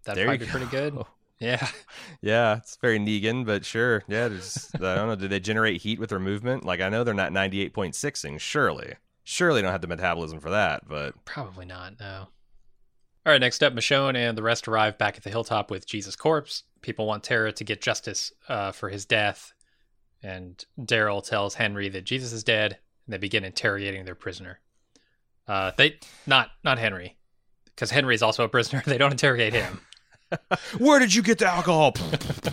[0.06, 1.06] That'd There probably be pretty good.
[1.40, 1.66] Yeah,
[2.22, 4.04] Yeah, it's very Negan, but sure.
[4.08, 5.16] Yeah, there's, I don't know.
[5.16, 6.66] Do they generate heat with their movement?
[6.66, 8.40] Like I know they're not 98.6ing.
[8.40, 10.88] Surely, surely don't have the metabolism for that.
[10.88, 12.00] But probably not.
[12.00, 12.28] No.
[13.26, 16.16] All right, next up, Michonne and the rest arrive back at the hilltop with Jesus'
[16.16, 16.64] corpse.
[16.82, 19.54] People want Tara to get justice uh, for his death,
[20.24, 24.60] and Daryl tells Henry that Jesus is dead, and they begin interrogating their prisoner.
[25.48, 27.18] Uh, they not not Henry,
[27.66, 28.82] because Henry is also a prisoner.
[28.86, 29.82] They don't interrogate him.
[30.78, 31.94] Where did you get the alcohol?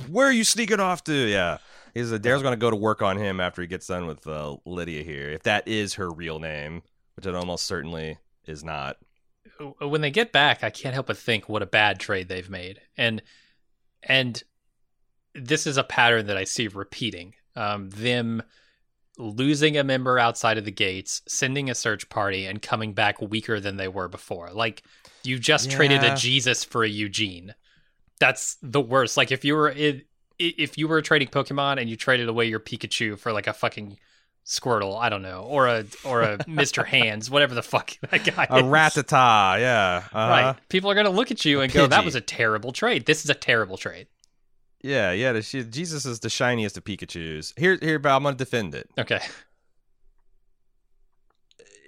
[0.09, 1.13] Where are you sneaking off to?
[1.13, 1.59] Yeah.
[1.95, 4.27] He's a, Daryl's going to go to work on him after he gets done with
[4.27, 6.83] uh, Lydia here, if that is her real name,
[7.15, 8.99] which it almost certainly is not.
[9.81, 12.81] when they get back, I can't help but think what a bad trade they've made,
[12.97, 13.23] and
[14.03, 14.43] and
[15.35, 17.35] this is a pattern that I see repeating.
[17.55, 18.43] Um, them
[19.19, 23.59] losing a member outside of the gates, sending a search party, and coming back weaker
[23.61, 24.51] than they were before.
[24.53, 24.83] Like
[25.23, 27.55] you just traded a Jesus for a Eugene.
[28.21, 29.17] That's the worst.
[29.17, 30.03] Like if you were in,
[30.39, 33.99] if you were trading Pokemon and you traded away your Pikachu for like a fucking
[34.45, 36.87] Squirtle, I don't know, or a or a Mr.
[36.87, 40.05] Hands, whatever the fuck that guy A Rattata, yeah.
[40.13, 40.19] Uh-huh.
[40.31, 40.57] Right.
[40.69, 43.07] People are going to look at you and go, that was a terrible trade.
[43.07, 44.07] This is a terrible trade.
[44.83, 45.33] Yeah, yeah.
[45.33, 47.55] the- she- Jesus is the shiniest of Pikachu's.
[47.57, 48.89] Here, here, but I'm to defend it.
[48.97, 49.19] Okay.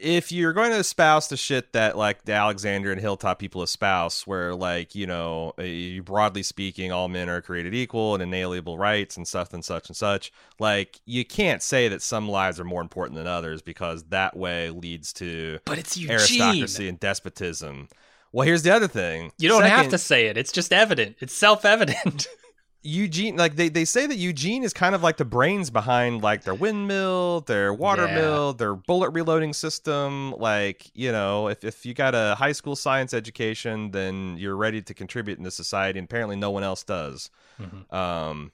[0.00, 4.26] If you're going to espouse the shit that like the Alexandria and Hilltop people espouse,
[4.26, 9.16] where like you know, uh, broadly speaking, all men are created equal and inalienable rights
[9.16, 12.80] and stuff and such and such, like you can't say that some lives are more
[12.82, 16.12] important than others because that way leads to But it's Eugene.
[16.16, 17.88] aristocracy and despotism.
[18.30, 19.32] Well, here's the other thing.
[19.38, 20.37] You don't have to say it.
[20.37, 21.16] It's just evident.
[21.20, 22.28] It's self evident.
[22.82, 26.44] Eugene, like they, they say that Eugene is kind of like the brains behind like
[26.44, 28.14] their windmill, their water Yeah.
[28.14, 30.32] mill, their bullet reloading system.
[30.32, 34.80] Like, you know, if, if you got a high school science education, then you're ready
[34.82, 35.98] to contribute in the society.
[35.98, 37.30] And apparently no one else does.
[37.60, 37.92] Mhm.
[37.92, 38.52] Um,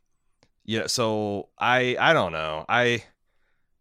[0.65, 0.87] yeah.
[0.87, 2.65] So I, I don't know.
[2.69, 3.05] I,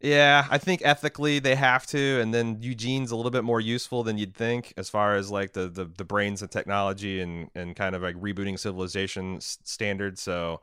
[0.03, 4.03] yeah, I think ethically they have to, and then Eugene's a little bit more useful
[4.03, 7.75] than you'd think as far as like the the, the brains and technology and and
[7.75, 10.21] kind of like rebooting civilization s- standards.
[10.21, 10.59] So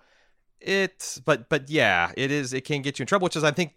[0.60, 2.52] it, but but yeah, it is.
[2.52, 3.72] It can get you in trouble, which is I think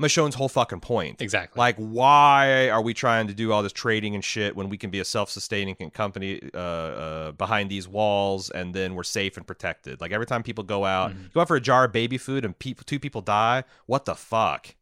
[0.00, 1.22] Michonne's whole fucking point.
[1.22, 1.60] exactly.
[1.60, 4.90] Like, why are we trying to do all this trading and shit when we can
[4.90, 10.00] be a self-sustaining company uh, uh, behind these walls, and then we're safe and protected?
[10.00, 11.32] Like every time people go out, Mhm.
[11.32, 13.62] go out for a jar of baby food, and people, two people die.
[13.86, 14.74] What the fuck?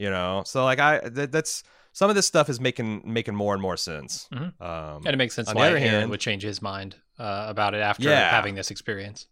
[0.00, 0.04] Yeah.
[0.06, 0.42] you know.
[0.46, 3.76] So like, I that, that's some of this stuff is making making more and more
[3.76, 4.28] sense.
[4.32, 4.60] Mhm.
[4.60, 6.96] Um, and it makes sense on the why other Aaron hand- would change his mind
[7.18, 8.30] uh, about it after Yeah.
[8.30, 9.26] having this experience.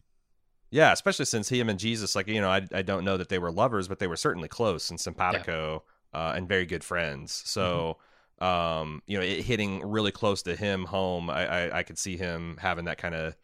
[0.70, 3.38] Yeah, especially since him and Jesus, like you know, I I don't know that they
[3.38, 7.42] were lovers, but they were certainly close and simpatico uh, and very good friends.
[7.46, 7.96] So,
[8.40, 12.16] um, you know, it hitting really close to him home, I I, I could see
[12.18, 13.35] him having that kind of.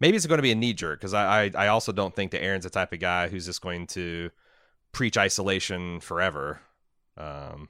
[0.00, 2.30] Maybe it's going to be a knee jerk because I, I I also don't think
[2.30, 4.30] that Aaron's the type of guy who's just going to
[4.92, 6.60] preach isolation forever.
[7.20, 7.68] Um,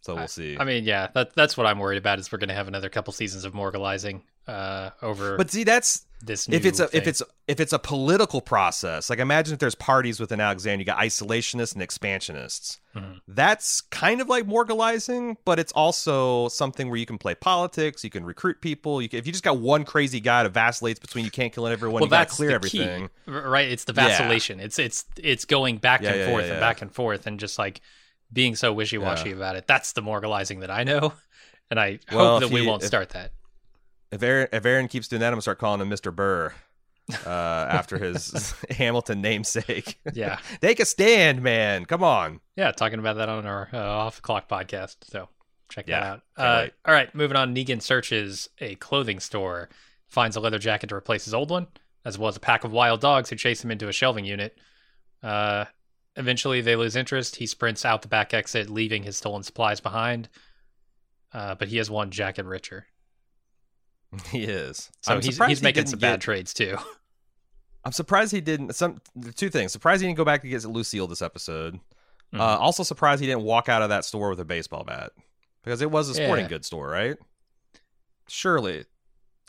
[0.00, 0.56] so we'll see.
[0.58, 2.88] I mean, yeah, that, that's what I'm worried about is we're going to have another
[2.88, 6.48] couple seasons of morgalizing uh, over but see, that's this.
[6.48, 7.00] if it's a thing.
[7.00, 10.84] if it's if it's a political process like imagine if there's parties within alexandria you
[10.86, 13.20] got isolationists and expansionists Mhm.
[13.26, 18.08] that's kind of like morgalizing but it's also something where you can play politics you
[18.10, 21.24] can recruit people you can, if you just got one crazy guy that vacillates between
[21.24, 23.68] you can't kill everyone well, you that's clear everything key, right?
[23.68, 24.06] It's the Yeah.
[24.06, 24.60] vacillation.
[24.60, 27.40] It's it's it's going back Yeah, and yeah, forth yeah, and back and forth, and
[27.40, 27.80] just like
[28.32, 29.36] being so wishy washy Yeah.
[29.36, 29.66] about it.
[29.66, 31.12] That's the moralizing that I know,
[31.70, 33.32] and I Well, hope that we won't if- start that.
[34.12, 36.52] if aaron if aaron keeps doing that i'm gonna start calling him mr burr
[37.26, 43.16] uh, after his hamilton namesake Yeah, take a stand man come on yeah, talking about
[43.16, 44.96] that on our uh, off the clock podcast.
[45.02, 45.28] So
[45.68, 46.22] check Yeah, that out.
[46.36, 47.54] Uh, all right, moving on.
[47.54, 49.68] Negan searches a clothing store,
[50.06, 51.66] finds a leather jacket to replace his old one,
[52.04, 54.56] as well as a pack of wild dogs who chase him into a shelving unit.
[55.22, 55.66] Uh,
[56.16, 57.36] eventually, they lose interest.
[57.36, 60.28] He sprints out the back exit, leaving his stolen supplies behind.
[61.32, 62.86] Uh, but he has one jacket richer,
[64.30, 66.76] he is so I'm he's he's he making didn't some get- bad trades too.
[67.84, 68.74] I'm surprised he didn't.
[68.74, 69.00] Some
[69.36, 69.70] two things.
[69.72, 71.78] Surprised he didn't go back to get Lucille this episode.
[72.34, 72.40] Mhm.
[72.40, 75.12] Uh, also surprised he didn't walk out of that store with a baseball bat
[75.62, 76.48] because it was a sporting Yeah.
[76.50, 77.16] goods store, right?
[78.28, 78.84] Surely.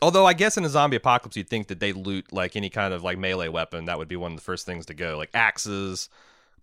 [0.00, 2.94] Although I guess in a zombie apocalypse you'd think that they loot like any kind
[2.94, 3.86] of like melee weapon.
[3.86, 6.08] That would be one of the first things to go, like axes,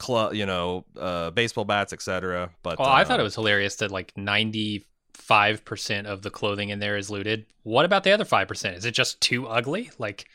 [0.01, 2.51] cl- you know, uh, baseball bats, etc.
[2.63, 6.29] But Well, I thought uh, it was hilarious that like ninety five percent of the
[6.29, 7.45] clothing in there is looted.
[7.63, 8.77] What about the other five percent?
[8.77, 9.91] Is it just too ugly?
[9.97, 10.27] Like,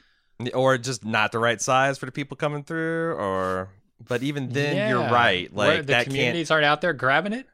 [0.54, 3.70] or just not the right size for the people coming through, or.
[4.08, 5.12] But even then, you're yeah.
[5.12, 5.52] right.
[5.52, 7.46] Where Like the that can't communities aren't out there grabbing it.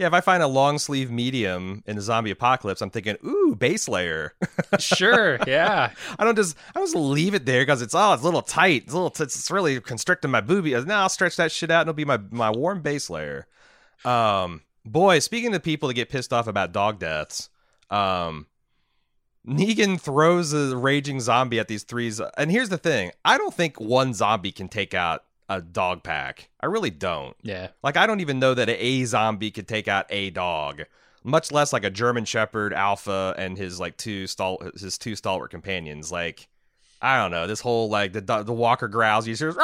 [0.00, 3.54] Yeah, if I find a long sleeve medium in a zombie apocalypse, I'm thinking, ooh,
[3.54, 4.32] base layer.
[4.78, 5.90] Sure, yeah.
[6.18, 8.40] I don't just I don't just leave it there because it's oh it's a little
[8.40, 10.86] tight, it's a little it's, it's really constricting my boobie.
[10.86, 13.46] Now I'll stretch that shit out and it'll be my my warm base layer.
[14.04, 17.50] Um, boy, speaking to people that get pissed off about dog deaths,
[17.90, 18.46] um,
[19.46, 22.22] Negan throws a raging zombie at these threes.
[22.38, 26.48] And here's the thing I don't think one zombie can take out a dog pack.
[26.60, 27.36] I really don't.
[27.42, 27.68] Yeah.
[27.82, 30.84] Like, I don't even know that a zombie could take out a dog,
[31.24, 35.50] much less like a German Shepherd Alpha and his like two stal- his two stalwart
[35.50, 36.10] companions.
[36.10, 36.48] Like,
[37.02, 37.46] I don't know.
[37.46, 39.54] This whole like the do- the walker growls, you hear,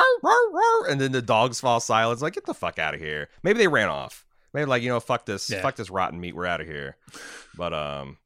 [0.88, 2.14] and then the dogs fall silent.
[2.16, 3.28] It's like, get the fuck out of here.
[3.42, 4.24] Maybe they ran off.
[4.52, 5.62] Maybe like you know, fuck this, Yeah.
[5.62, 6.34] fuck this rotten meat.
[6.34, 6.96] We're out of here.
[7.56, 8.16] But um,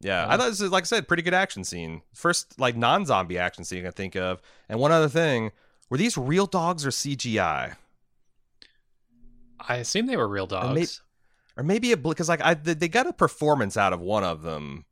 [0.00, 2.02] yeah, I thought this is like I said, pretty good action scene.
[2.14, 4.40] First like non-zombie action scene I think of.
[4.68, 5.52] And one other thing,
[5.90, 7.76] were these real dogs or CGI?
[9.66, 10.68] I assume they were real dogs.
[11.56, 14.42] or maybe a because like I they they got a performance out of one of
[14.42, 14.84] them,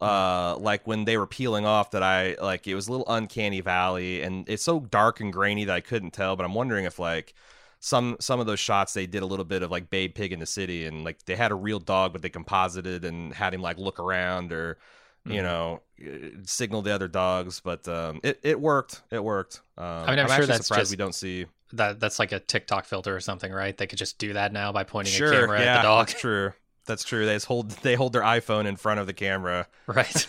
[0.00, 3.60] uh, like when they were peeling off that I like it was a little uncanny
[3.60, 6.36] valley and it's so dark and grainy that I couldn't tell.
[6.36, 7.34] But I'm wondering if like
[7.80, 10.40] some some of those shots they did a little bit of like Babe Pig in
[10.40, 13.62] the City and like they had a real dog but they composited and had him
[13.62, 14.78] like look around or
[15.24, 15.42] you Mhm.
[15.42, 17.60] know uh, signal the other dogs.
[17.60, 19.02] But um, it it worked.
[19.10, 19.60] It worked.
[19.76, 21.46] Um, I mean, I'm sure actually that's surprised just- we don't see.
[21.74, 23.76] that that's like a TikTok filter or something, right?
[23.76, 26.06] They could just do that now by pointing Sure, a camera yeah, at the dog.
[26.08, 26.52] that's true.
[26.86, 27.26] That's true.
[27.26, 30.26] They just hold they hold their iPhone in front of the camera, Right.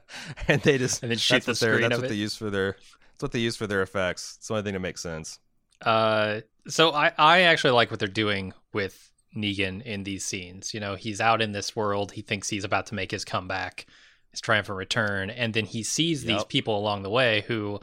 [0.48, 2.08] and they just And then shoot that's the what screen That's what it.
[2.10, 2.72] they use for their.
[2.72, 4.34] That's what they use for their effects.
[4.38, 5.38] It's the only thing that makes sense.
[5.80, 10.74] Uh, so I, I actually like what they're doing with Negan in these scenes.
[10.74, 12.12] You know, he's out in this world.
[12.12, 13.86] He thinks he's about to make his comeback,
[14.32, 17.80] his triumphant return, and then he sees these people along the way who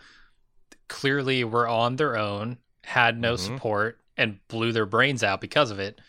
[0.88, 3.40] clearly were on their own, had no Mhm.
[3.40, 6.02] support, and blew their brains out because of it.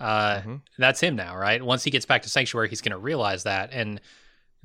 [0.00, 0.62] Uh, Mhm.
[0.78, 1.62] That's him now, right?
[1.62, 4.00] Once he gets back to Sanctuary, he's going to realize that, and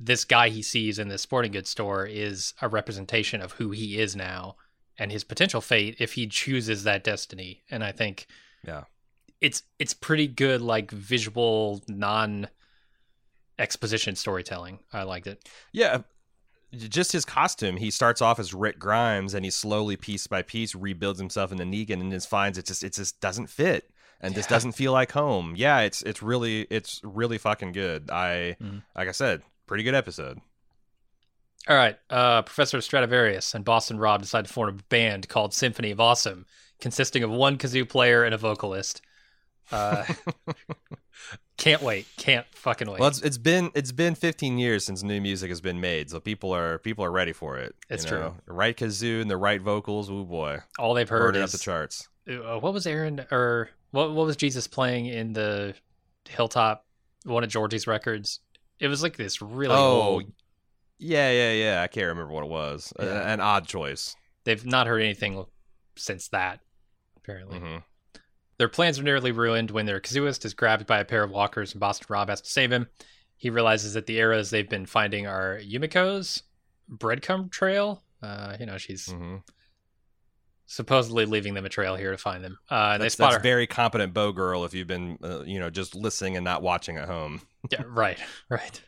[0.00, 3.98] this guy he sees in this sporting goods store is a representation of who he
[4.00, 4.56] is now
[4.96, 7.62] and his potential fate if he chooses that destiny.
[7.70, 8.26] And I think
[8.64, 8.84] Yeah.
[9.40, 12.48] it's it's pretty good like visual non
[13.58, 14.78] exposition storytelling.
[14.92, 15.48] I liked it.
[15.72, 16.02] Yeah,
[16.74, 17.76] just his costume.
[17.78, 21.64] He starts off as Rick Grimes, and he slowly, piece by piece, rebuilds himself into
[21.64, 23.90] Negan, and just finds it just it just doesn't fit,
[24.20, 24.56] and just Yeah.
[24.56, 25.54] doesn't feel like home.
[25.56, 28.10] Yeah, it's it's really it's really fucking good.
[28.10, 28.82] I Mhm.
[28.94, 30.40] like I said, pretty good episode.
[31.66, 35.90] All right, uh, Professor Stradivarius and Boston Rob decide to form a band called Symphony
[35.90, 36.46] of Awesome,
[36.80, 39.02] consisting of one kazoo player and a vocalist.
[39.70, 40.04] Uh,
[41.58, 42.06] can't wait!
[42.16, 42.98] Can't fucking wait!
[43.00, 46.18] Well, it's, it's been it's been 15 years since new music has been made, so
[46.20, 47.74] people are people are ready for it.
[47.90, 48.18] It's you true.
[48.20, 48.34] know?
[48.46, 50.08] The right kazoo and the right vocals.
[50.10, 52.08] Oh boy, All they've heard burning up is the charts.
[52.28, 55.74] uh, what was Aaron or what what was Jesus playing in the
[56.28, 56.84] Hilltop
[57.24, 58.40] one of Georgie's records?
[58.80, 60.24] It was like this really Oh, old.
[60.98, 61.82] yeah, yeah, yeah.
[61.82, 62.92] I can't remember what it was.
[63.00, 63.32] Yeah.
[63.32, 64.14] An odd choice.
[64.44, 65.44] They've not heard anything
[65.96, 66.60] since that.
[67.16, 67.76] Apparently, hmm
[68.58, 71.72] their plans are nearly ruined when their kazooist is grabbed by a pair of walkers,
[71.72, 72.88] and Boston Rob has to save him.
[73.36, 76.42] He realizes that the arrows they've been finding are Yumiko's
[76.90, 78.02] breadcrumb trail.
[78.22, 79.36] Uh, you know, she's hmm
[80.70, 82.58] supposedly leaving them a trail here to find them.
[82.70, 83.40] Uh, and they That's, spot that's her.
[83.40, 84.66] very competent bow girl.
[84.66, 87.40] If you've been, uh, you know, just listening and not watching at home.
[87.70, 88.18] Yeah, right,
[88.50, 88.80] right.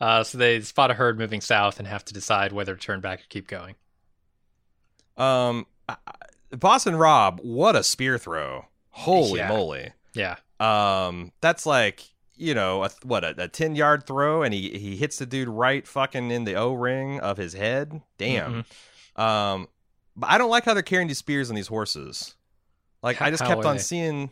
[0.00, 3.00] Uh, so they spot a herd moving south and have to decide whether to turn
[3.00, 3.74] back or keep going.
[5.16, 5.66] Um,
[6.50, 8.66] Boston Rob, what a spear throw!
[8.92, 9.48] Holy Yeah.
[9.48, 9.92] moly!
[10.14, 12.04] Yeah, Um, that's like
[12.36, 15.48] you know a, what a, a ten yard throw, and he he hits the dude
[15.48, 18.02] right fucking in the O ring of his head.
[18.18, 18.64] Damn.
[19.16, 19.20] Mm-hmm.
[19.20, 19.68] Um,
[20.16, 22.34] but I don't like how they're carrying these spears on these horses.
[23.02, 23.82] Like I just kept on they?
[23.82, 24.30] seeing,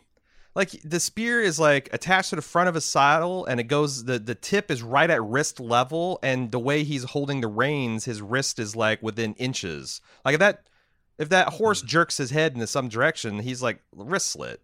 [0.55, 4.05] like the spear is like attached to the front of his saddle, and it goes
[4.05, 8.05] the the tip is right at wrist level, and the way he's holding the reins,
[8.05, 9.99] his wrist is like within inches.
[10.23, 10.63] Like if that
[11.17, 11.55] if that Hmm.
[11.55, 14.61] horse jerks his head into some direction, he's like wrist slit.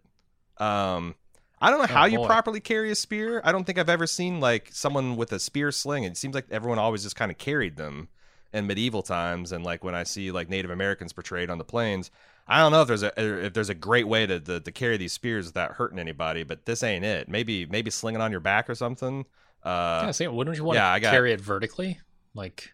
[0.58, 1.14] Um.
[1.60, 3.40] I don't know how you Oh, properly carry a spear.
[3.44, 6.04] I don't think I've ever seen like someone with a spear sling.
[6.04, 8.06] It seems like everyone always just kind of carried them
[8.52, 12.12] in medieval times and like when I see like Native Americans portrayed on the plains,
[12.46, 14.98] I don't know if there's a if there's a great way to to, to carry
[14.98, 17.28] these spears without hurting anybody, but this ain't it.
[17.28, 19.26] Maybe maybe sling it on your back or something.
[19.64, 20.10] Uh, yeah.
[20.12, 21.98] See, wouldn't you want yeah, I to got- carry it vertically?
[22.34, 22.72] Like,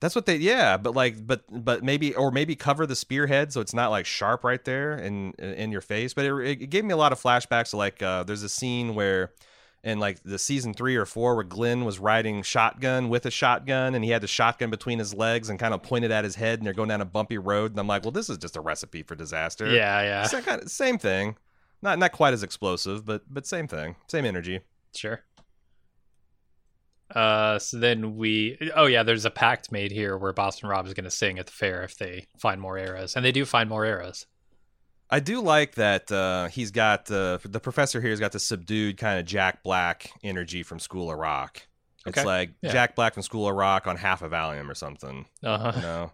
[0.00, 3.60] that's what they yeah, but like but but maybe or maybe cover the spearhead so
[3.60, 6.14] it's not like sharp right there in in your face.
[6.14, 7.70] But it, it gave me a lot of flashbacks.
[7.70, 9.32] To like uh, there's a scene where
[9.82, 13.94] in like the season three or four where Glenn was riding shotgun with a shotgun
[13.94, 16.58] and he had the shotgun between his legs and kind of pointed at his head
[16.58, 18.60] and they're going down a bumpy road and I'm like, well, this is just a
[18.60, 19.66] recipe for disaster.
[19.66, 21.36] yeah, yeah, kind of, same thing.
[21.82, 24.60] Not not quite as explosive, but but same thing, same energy.
[24.94, 25.22] sure.
[27.14, 30.94] Uh, so then we, oh yeah, there's a pact made here where Boston Rob is
[30.94, 33.68] going to sing at the fair if they find more arrows, and they do find
[33.68, 34.26] more arrows.
[35.08, 38.96] I do like that uh, he's got uh, the professor here has got the subdued
[38.98, 41.62] kind of Jack Black energy from School of Rock.
[42.04, 42.26] It's Okay.
[42.26, 42.72] like Yeah.
[42.72, 45.26] Jack Black from School of Rock on half a Valium or something.
[45.44, 46.12] Uh You know,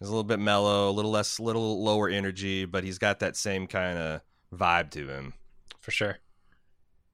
[0.00, 3.20] he's a little bit mellow, a little less, a little lower energy, but he's got
[3.20, 4.20] that same kind of
[4.52, 5.34] vibe to him.
[5.80, 6.18] For sure.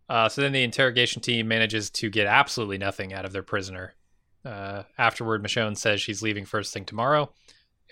[0.08, 3.94] Uh, so then the interrogation team manages to get absolutely nothing out of their prisoner.
[4.44, 7.30] Uh, afterward, Michonne says she's leaving first thing tomorrow,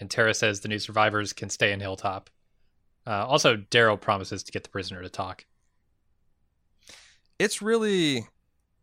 [0.01, 2.31] and Tara says the new survivors can stay in Hilltop.
[3.07, 5.45] Uh, also, Daryl promises to get the prisoner to talk.
[7.39, 8.27] It's really,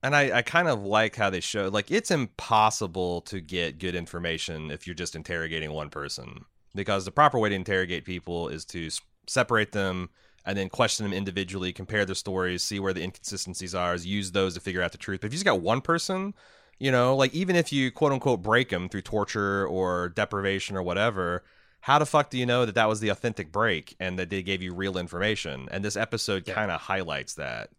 [0.03, 3.95] and I, I kind of like how they show, like, it's impossible to get good
[3.95, 6.45] information if you're just interrogating one person.
[6.75, 8.89] Because the proper way to interrogate people is to
[9.27, 10.09] separate them
[10.45, 14.53] and then question them individually, compare their stories, see where the inconsistencies are, use those
[14.55, 15.21] to figure out the truth.
[15.21, 16.33] But if you just got one person,
[16.79, 20.83] you know, like even if you quote unquote break them through torture or deprivation or
[20.83, 21.43] whatever,
[21.81, 24.41] how the fuck do you know that that was the authentic break and that they
[24.43, 25.67] gave you real information?
[25.71, 26.53] And this episode Yeah.
[26.55, 27.69] kind of highlights that.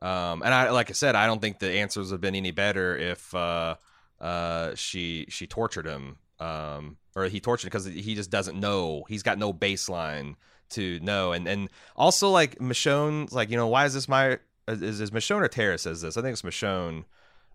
[0.00, 2.96] Um, and I, like I said, I don't think the answers have been any better
[2.96, 3.74] if uh,
[4.20, 9.04] uh, she she tortured him, um, or he tortured because he just doesn't know.
[9.08, 10.36] He's got no baseline
[10.70, 11.32] to know.
[11.32, 15.42] And and also like Michonne's like, you know, why is this my is, is Michonne
[15.42, 16.16] or Tara says this?
[16.16, 17.04] I think it's Michonne.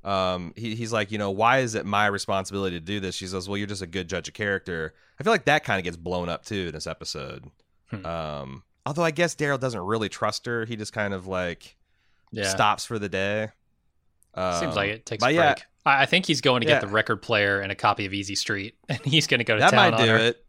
[0.04, 3.16] Um, he, he's like, you know, why is it my responsibility to do this?
[3.16, 4.94] She says, well, you're just a good judge of character.
[5.20, 7.46] I feel like that kind of gets blown up too in this episode.
[7.90, 8.06] Hmm.
[8.06, 10.66] Um, although I guess Daryl doesn't really trust her.
[10.66, 11.78] He just kind of like
[12.32, 13.50] Yeah, stops for the day.
[14.36, 15.64] seems Um, like it takes but a yeah, break.
[15.86, 16.76] I, I think he's going to Yeah.
[16.76, 19.56] get the record player and a copy of Easy Street, and he's going to go
[19.56, 20.18] to that town might on do her.
[20.18, 20.43] it.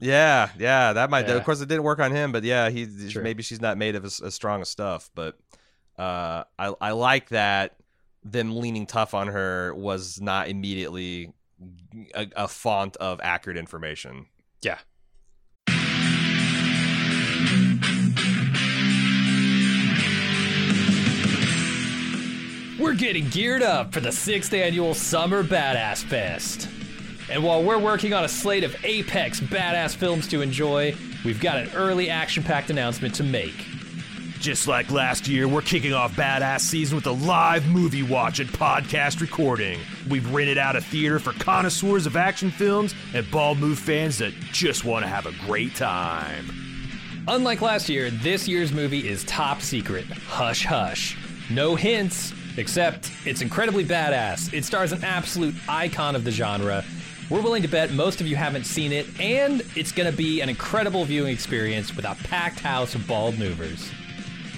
[0.00, 1.28] Yeah, yeah, that might.
[1.28, 1.34] Yeah.
[1.34, 3.22] Of course, it didn't work on him, but yeah, he True.
[3.22, 5.10] maybe she's not made of as, as strong as stuff.
[5.14, 5.38] But
[5.98, 7.76] uh, I I like that
[8.24, 11.32] them leaning tough on her was not immediately
[12.14, 14.26] a, a font of accurate information.
[14.62, 14.78] Yeah.
[22.78, 26.68] We're getting geared up for the sixth annual Summer Badass Fest.
[27.30, 31.58] And while we're working on a slate of apex badass films to enjoy, we've got
[31.58, 33.66] an early action packed announcement to make.
[34.40, 38.48] Just like last year, we're kicking off Badass Season with a live movie watch and
[38.48, 39.78] podcast recording.
[40.08, 44.32] We've rented out a theater for connoisseurs of action films and bald move fans that
[44.50, 46.50] just want to have a great time.
[47.28, 50.06] Unlike last year, this year's movie is top secret.
[50.06, 51.18] Hush hush.
[51.50, 54.52] No hints, except it's incredibly badass.
[54.54, 56.82] It stars an absolute icon of the genre.
[57.30, 60.48] We're willing to bet most of you haven't seen it, and it's gonna be an
[60.48, 63.88] incredible viewing experience with a packed house of bald movers.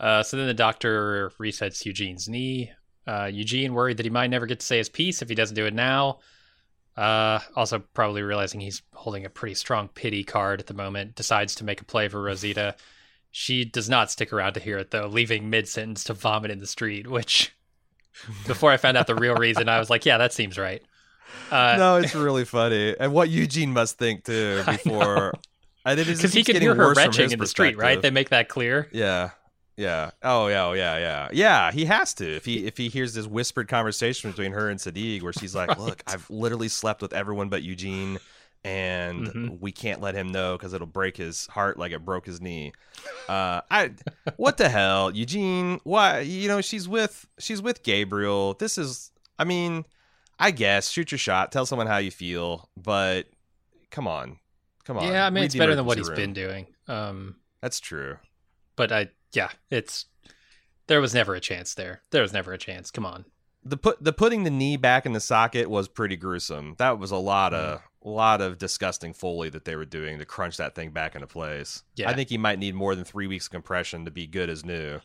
[0.00, 2.70] Uh, so then the doctor resets Eugene's knee.
[3.06, 5.56] Uh, Eugene worried that he might never get to say his piece if he doesn't
[5.56, 6.18] do it now.
[6.96, 11.54] Uh, also, probably realizing he's holding a pretty strong pity card at the moment, decides
[11.54, 12.74] to make a play for Rosita.
[13.30, 16.58] She does not stick around to hear it though, leaving mid sentence to vomit in
[16.58, 17.06] the street.
[17.06, 17.54] Which,
[18.46, 20.82] before I found out the real reason, I was like, "Yeah, that seems right."
[21.52, 25.34] Uh, no, it's really funny, and what Eugene must think too before.
[25.84, 28.02] I think because he can hear her retching in the street, right?
[28.02, 28.88] They make that clear.
[28.92, 29.30] Yeah.
[29.78, 30.10] Yeah.
[30.22, 30.64] Oh yeah.
[30.66, 30.98] Oh yeah.
[30.98, 31.28] Yeah.
[31.32, 31.70] Yeah.
[31.72, 35.22] He has to if he if he hears this whispered conversation between her and Siddiq,
[35.22, 35.78] where she's like, Right.
[35.78, 38.18] "Look, I've literally slept with everyone but Eugene,
[38.64, 39.60] and Mhm.
[39.60, 42.72] we can't let him know because it'll break his heart like it broke his knee."
[43.28, 43.92] Uh, I
[44.36, 45.80] what the hell, Eugene?
[45.84, 46.20] Why?
[46.20, 48.54] You know, she's with she's with Gabriel.
[48.54, 49.84] This is, I mean,
[50.40, 53.28] I guess shoot your shot, tell someone how you feel, but
[53.92, 54.40] come on,
[54.82, 55.04] come on.
[55.12, 56.66] Yeah, I mean, it's better than what he's emergency been doing.
[56.88, 58.16] Um, That's true.
[58.74, 60.06] but I, yeah, it's
[60.86, 62.02] There was never a chance there.
[62.10, 62.90] There was never a chance.
[62.90, 63.24] Come on.
[63.64, 66.74] the put the putting the knee back in the socket was pretty gruesome.
[66.78, 70.24] That was a lot of a lot of disgusting foley that they were doing to
[70.24, 71.82] crunch that thing back into place.
[71.96, 72.08] Yeah.
[72.08, 74.64] I think he might need more than three weeks of compression to be good as
[74.64, 75.00] new.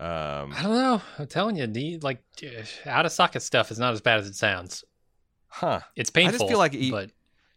[0.00, 1.02] Um, I don't know.
[1.18, 2.22] I'm telling you, the like
[2.86, 4.82] out of socket stuff is not as bad as it sounds.
[5.48, 5.80] huh?
[5.94, 6.34] It's painful.
[6.34, 7.10] I just feel like he- but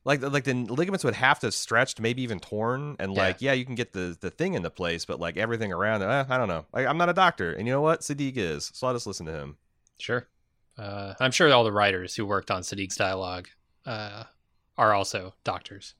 [0.06, 3.22] Like like the ligaments would have to have stretched, maybe even torn, and Yeah.
[3.24, 6.06] like yeah, you can get the the thing into place, but like everything around it,
[6.06, 6.66] eh, I don't know.
[6.72, 8.01] Like, I'm not a doctor, and you know what?
[8.01, 9.58] Siddiq is, so I'll just listen to him.
[9.97, 10.28] sure.
[10.78, 13.47] Uh, I'm sure all the writers who worked on Siddiq's dialogue
[13.86, 14.26] uh,
[14.78, 15.93] are also doctors.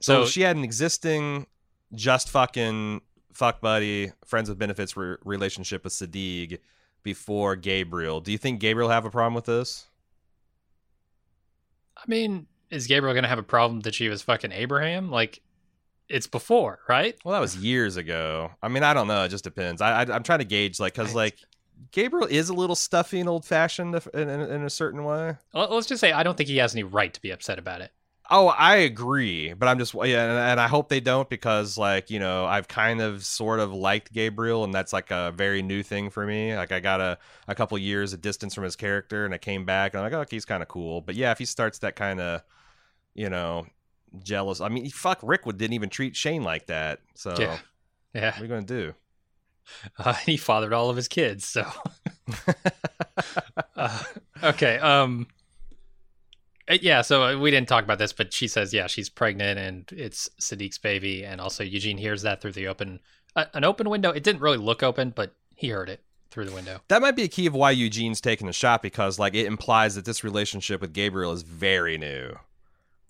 [0.00, 1.46] So, So- she had an existing
[1.94, 3.02] just fucking
[3.34, 6.58] fuck buddy friends with benefits re- relationship with Siddiq
[7.02, 8.20] before Gabriel.
[8.22, 9.86] Do you think Gabriel have a problem with this?
[11.96, 15.10] I mean, is Gabriel going to have a problem that she was fucking Abraham?
[15.10, 15.40] Like,
[16.08, 17.16] it's before, right?
[17.24, 18.50] Well, that was years ago.
[18.62, 19.24] I mean, I don't know.
[19.24, 19.80] It just depends.
[19.80, 21.38] I, I I'm trying to gauge like because like
[21.92, 25.36] Gabriel is a little stuffy and old fashioned in, in, in a certain way.
[25.54, 27.92] Let's just say I don't think he has any right to be upset about it.
[28.32, 32.10] Oh, I agree, but I'm just yeah, and, and I hope they don't because like
[32.10, 35.82] you know I've kind of sort of liked Gabriel, and that's like a very new
[35.82, 36.56] thing for me.
[36.56, 37.18] Like I got a
[37.48, 40.12] a couple years of distance from his character, and I came back, and I'm like,
[40.12, 41.00] oh, okay, he's kind of cool.
[41.00, 42.42] But yeah, if he starts that kind of,
[43.14, 43.66] you know,
[44.22, 44.60] jealous.
[44.60, 47.00] I mean, fuck, Rickwood didn't even treat Shane like that.
[47.14, 47.58] So Yeah.
[48.14, 48.30] Yeah.
[48.32, 48.94] what are you gonna do?
[49.98, 51.64] Uh, he fathered all of his kids, so.
[53.76, 54.02] uh,
[54.42, 54.78] okay.
[54.78, 55.26] Um.
[56.68, 59.58] uh, Yeah, so uh, we didn't talk about this, but she says, yeah, she's pregnant
[59.58, 63.00] and it's Siddiq's baby, and also Eugene hears that through the open,
[63.36, 64.10] uh, an open window.
[64.10, 66.80] It didn't really look open, but he heard it through the window.
[66.88, 69.94] That might be a key of why Eugene's taking the shot because like it implies
[69.96, 72.34] that this relationship with Gabriel is very new.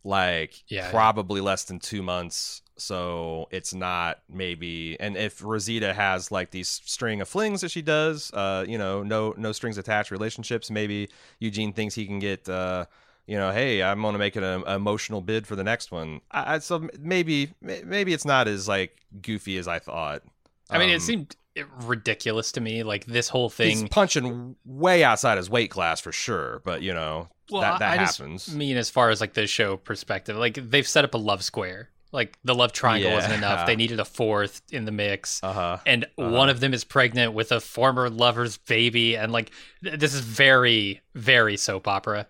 [0.03, 2.63] Like Yeah, probably less than 2 months.
[2.77, 7.83] So it's not maybe and if Rosita has like these string of flings that she
[7.83, 12.49] does, uh you know, no no strings attached relationships, maybe Eugene thinks he can get
[12.49, 12.87] uh
[13.27, 16.21] you know, hey, I'm going to make an, um, emotional bid for the next one.
[16.33, 20.23] I, I, so maybe maybe it's not as like goofy as I thought.
[20.69, 21.37] I mean, Um, it seemed
[21.83, 22.83] ridiculous to me.
[22.83, 23.89] Like this whole He's thing.
[23.89, 28.05] punching way outside his weight class for sure, but you know Well, that that I
[28.05, 31.43] just mean as far as like the show perspective, like they've set up a love
[31.43, 31.91] square.
[32.13, 33.67] Like the love triangle wasn't enough.
[33.69, 35.41] They needed a fourth in the mix.
[35.45, 35.79] Uh huh.
[35.87, 36.31] and Uh-huh.
[36.31, 39.53] one of them is pregnant with a former lover's baby and like
[39.85, 42.27] th- this is very very soap opera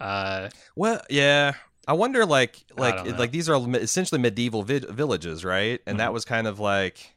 [0.00, 1.54] uh Well, yeah.
[1.88, 5.80] I wonder, like, like, like these are essentially medieval vi- villages, right?
[5.86, 5.98] And Mm-hmm.
[5.98, 7.16] that was kind of like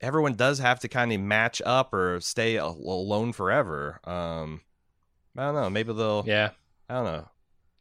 [0.00, 4.00] everyone does have to kind of match up or stay alone forever.
[4.04, 4.60] Um,
[5.36, 5.70] I don't know.
[5.70, 6.24] Maybe they'll.
[6.26, 6.50] yeah
[6.88, 7.28] I don't know.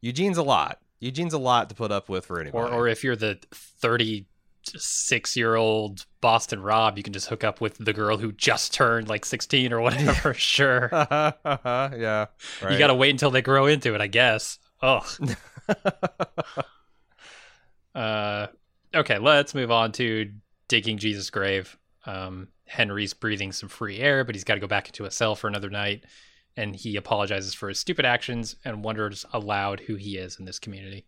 [0.02, 0.80] Eugene's a lot.
[1.00, 2.64] Eugene's a lot to put up with for anybody.
[2.64, 7.62] or or if you're the 36 year old boston rob you can just hook up
[7.62, 10.90] with the girl who just turned like 16 or whatever sure
[11.46, 12.26] yeah.
[12.64, 12.72] Right.
[12.72, 15.06] you gotta wait until they grow into it i guess oh
[17.96, 18.48] uh
[18.96, 20.32] okay let's move on to
[20.68, 24.88] digging jesus grave um henry's breathing some free air but he's got to go back
[24.88, 26.04] into a cell for another night
[26.58, 30.60] and he apologizes for his stupid actions and wonders aloud who he is in this
[30.60, 31.06] community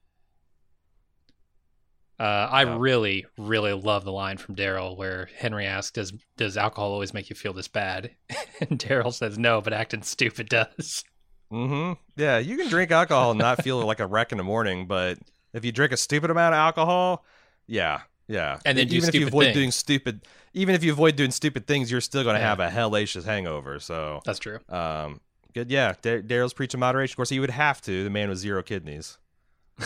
[2.20, 2.78] uh, I Yeah.
[2.80, 7.30] really, really love the line from Daryl where Henry asks, "Does does alcohol always make
[7.30, 8.10] you feel this bad?"
[8.60, 11.04] and Daryl says, "No, but acting stupid does."
[11.52, 11.94] Mm-hmm.
[12.20, 15.20] Yeah, you can drink alcohol and not feel like a wreck in the morning, but
[15.54, 17.24] if you drink a stupid amount of alcohol,
[17.68, 18.60] yeah, yeah.
[18.66, 19.56] And then do even if you avoid things.
[19.56, 20.22] doing stupid,
[20.54, 22.50] even if you avoid doing stupid things, you're still going to Yeah.
[22.50, 23.80] have a hellacious hangover.
[23.80, 24.60] So, That's true.
[24.70, 25.22] um,
[25.54, 25.70] good.
[25.72, 27.14] Yeah, Dar- Daryl's preaching moderation.
[27.14, 28.04] Of course, he would have to.
[28.04, 29.18] The man with zero kidneys.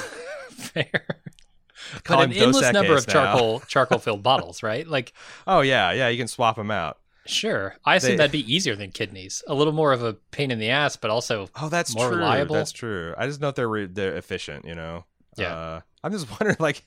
[0.51, 0.89] Fair.
[2.03, 3.13] Call but an endless number of now.
[3.13, 4.87] charcoal charcoal filled bottles, right?
[4.87, 5.13] Like,
[5.47, 6.07] Oh yeah, yeah.
[6.09, 6.99] You can swap them out.
[7.25, 7.75] sure.
[7.85, 9.43] I assume They- that'd be easier than kidneys.
[9.47, 12.17] A little more of a pain in the ass, but also Oh, that's More true.
[12.17, 12.55] reliable?
[12.55, 13.13] That's true.
[13.17, 14.65] I just know if they're re- they're efficient.
[14.65, 15.05] You know.
[15.37, 15.55] Yeah.
[15.55, 16.83] Uh, I'm just wondering, like,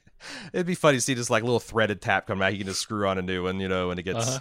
[0.52, 2.52] it'd be funny to see this like little threaded tap come out.
[2.52, 4.40] You can just screw on a new one, you know, when it gets Uh-huh.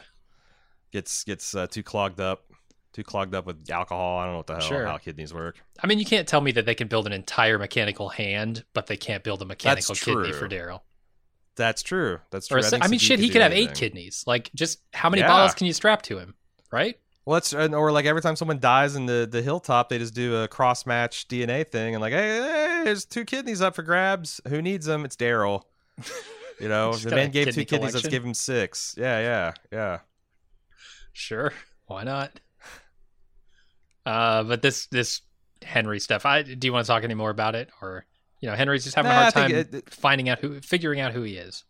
[0.92, 2.46] gets gets uh, too clogged up,
[2.94, 4.20] too clogged up with alcohol.
[4.20, 4.86] I don't know what the hell Sure.
[4.86, 5.58] how kidneys work.
[5.82, 8.88] I mean, you can't tell me that they can build an entire mechanical hand, but
[8.88, 10.82] they can't build a mechanical kidney for Daryl.
[11.56, 12.20] That's true.
[12.32, 12.60] That's true.
[12.60, 14.24] Or, think I mean, shit, he could have eight kidneys.
[14.26, 15.28] Like, just how many Yeah.
[15.28, 16.34] bottles can you strap to him,
[16.72, 17.00] right?
[17.26, 20.36] Well, that's or like every time someone dies in the the hilltop, they just do
[20.38, 24.42] a cross match DNA thing and like, hey, hey, there's two kidneys up for grabs.
[24.50, 25.06] Who needs them?
[25.06, 25.64] It's Daryl.
[26.60, 27.94] You know, the man gave kidney two kidneys.
[27.94, 28.96] Let's give him six.
[28.98, 30.00] Yeah, yeah, yeah.
[31.14, 31.54] Sure,
[31.88, 32.32] why not?
[34.06, 35.22] Uh, but this this
[35.62, 36.26] Henry stuff.
[36.26, 38.06] I do you want to talk any more about it, or
[38.42, 41.00] you know, Henry's just having Nah, a hard time it- it- finding out who, figuring
[41.00, 41.64] out who he is.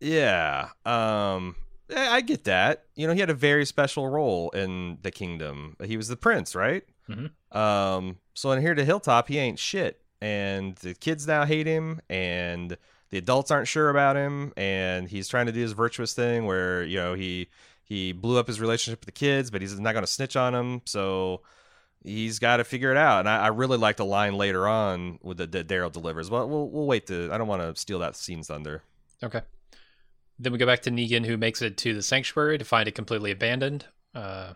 [0.00, 0.68] Yeah.
[0.86, 1.56] Um
[1.94, 2.84] I I get that.
[2.94, 5.76] You know, he had a very special role in the kingdom.
[5.84, 6.84] He was the prince, right?
[7.08, 7.30] Mhm.
[7.56, 12.00] Um, so in here to Hilltop, he ain't shit, and the kids now hate him,
[12.10, 12.76] and
[13.10, 16.82] the adults aren't sure about him, and he's trying to do his virtuous thing where
[16.82, 17.48] you know he
[17.84, 20.52] he blew up his relationship with the kids, but he's not going to snitch on
[20.52, 21.42] them, so
[22.02, 23.20] he's got to figure it out.
[23.20, 26.28] And I, I really like the line later on with the that Daryl delivers.
[26.28, 27.30] Well, we'll we'll wait to.
[27.32, 28.82] I don't want to steal that scene's thunder.
[29.22, 29.42] Okay.
[30.38, 32.94] Then we go back to Negan, who makes it to the sanctuary to find it
[32.94, 33.86] completely abandoned.
[34.14, 34.52] Uh,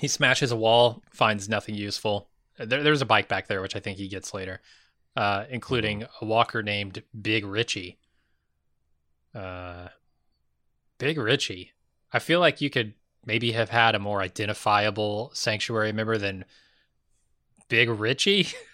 [0.00, 2.28] he smashes a wall, finds nothing useful.
[2.58, 4.60] There, there's a bike back there, which I think he gets later,
[5.16, 7.98] uh, including a walker named Big Richie.
[9.34, 9.88] Uh,
[10.98, 11.72] Big Richie.
[12.12, 12.94] I feel like you could
[13.26, 16.44] maybe have had a more identifiable sanctuary member than
[17.68, 18.48] Big Richie,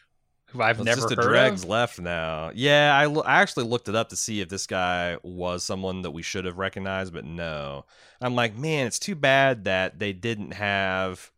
[0.52, 1.68] who I've Well, never just the heard dregs of.
[1.68, 2.50] left now.
[2.54, 6.02] Yeah, I, lo- I actually looked it up to see if this guy was someone
[6.02, 7.84] that we should have recognized, but no.
[8.20, 11.30] I'm like, man, it's too bad that they didn't have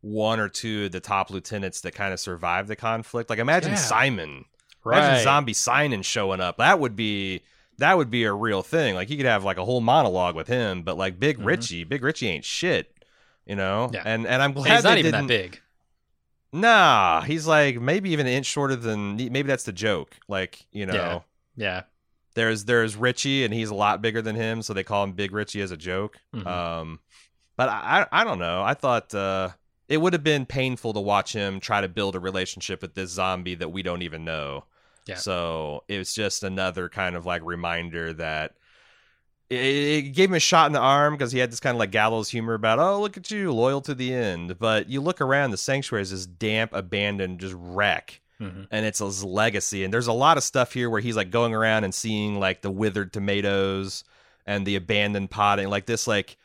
[0.00, 3.30] one or two of the top lieutenants that kind of survived the conflict.
[3.30, 3.76] Like, imagine Yeah.
[3.78, 4.44] Simon,
[4.84, 4.98] Right.
[4.98, 6.58] imagine Zombie Simon showing up.
[6.58, 7.42] That would be
[7.78, 8.96] that would be a real thing.
[8.96, 11.44] Like, you could have like a whole monologue with him, but like Big Mhm.
[11.46, 12.92] Richie, Big Richie ain't shit.
[13.46, 14.02] You know, Yeah.
[14.04, 15.60] and and I'm And glad he's not even didn't- that big.
[16.52, 20.16] Nah, he's like maybe even an inch shorter than maybe that's the joke.
[20.28, 21.20] Like, you know, Yeah.
[21.56, 21.82] Yeah.
[22.34, 25.32] there's there's Richie and he's a lot bigger than him, so they call him Big
[25.32, 26.18] Richie as a joke.
[26.34, 26.46] Mhm.
[26.46, 27.00] Um
[27.56, 28.62] but I I I don't know.
[28.62, 29.50] I thought uh
[29.88, 33.10] it would have been painful to watch him try to build a relationship with this
[33.10, 34.64] zombie that we don't even know.
[35.06, 35.16] Yeah.
[35.16, 38.52] So it was just another kind of like reminder that
[39.50, 41.90] it, gave him a shot in the arm because he had this kind of like
[41.90, 44.58] gallows humor about, oh, look at you, loyal to the end.
[44.58, 48.20] But you look around, the sanctuary is this damp, abandoned, just wreck.
[48.38, 49.84] hmm And it's his legacy.
[49.84, 52.62] And there's a lot of stuff here where he's like going around and seeing like
[52.62, 54.04] the withered tomatoes
[54.46, 55.68] and the abandoned potting.
[55.68, 56.36] Like this, like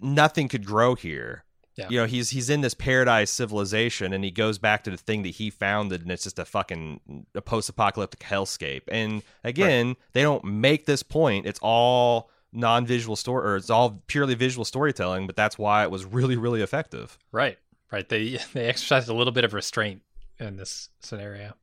[0.00, 1.44] nothing could grow here.
[1.74, 1.88] Yeah.
[1.88, 5.22] You know, he's he's in this paradise civilization and he goes back to the thing
[5.22, 8.82] that he founded and it's just a fucking a post-apocalyptic hellscape.
[8.88, 11.46] And again, they don't make this point.
[11.46, 16.04] It's all non-visual story or it's all purely visual storytelling, but that's why it was
[16.04, 17.18] really really effective.
[17.32, 17.58] Right.
[17.90, 18.08] Right.
[18.08, 20.02] They they exercised a little bit of restraint
[20.38, 21.54] in this scenario.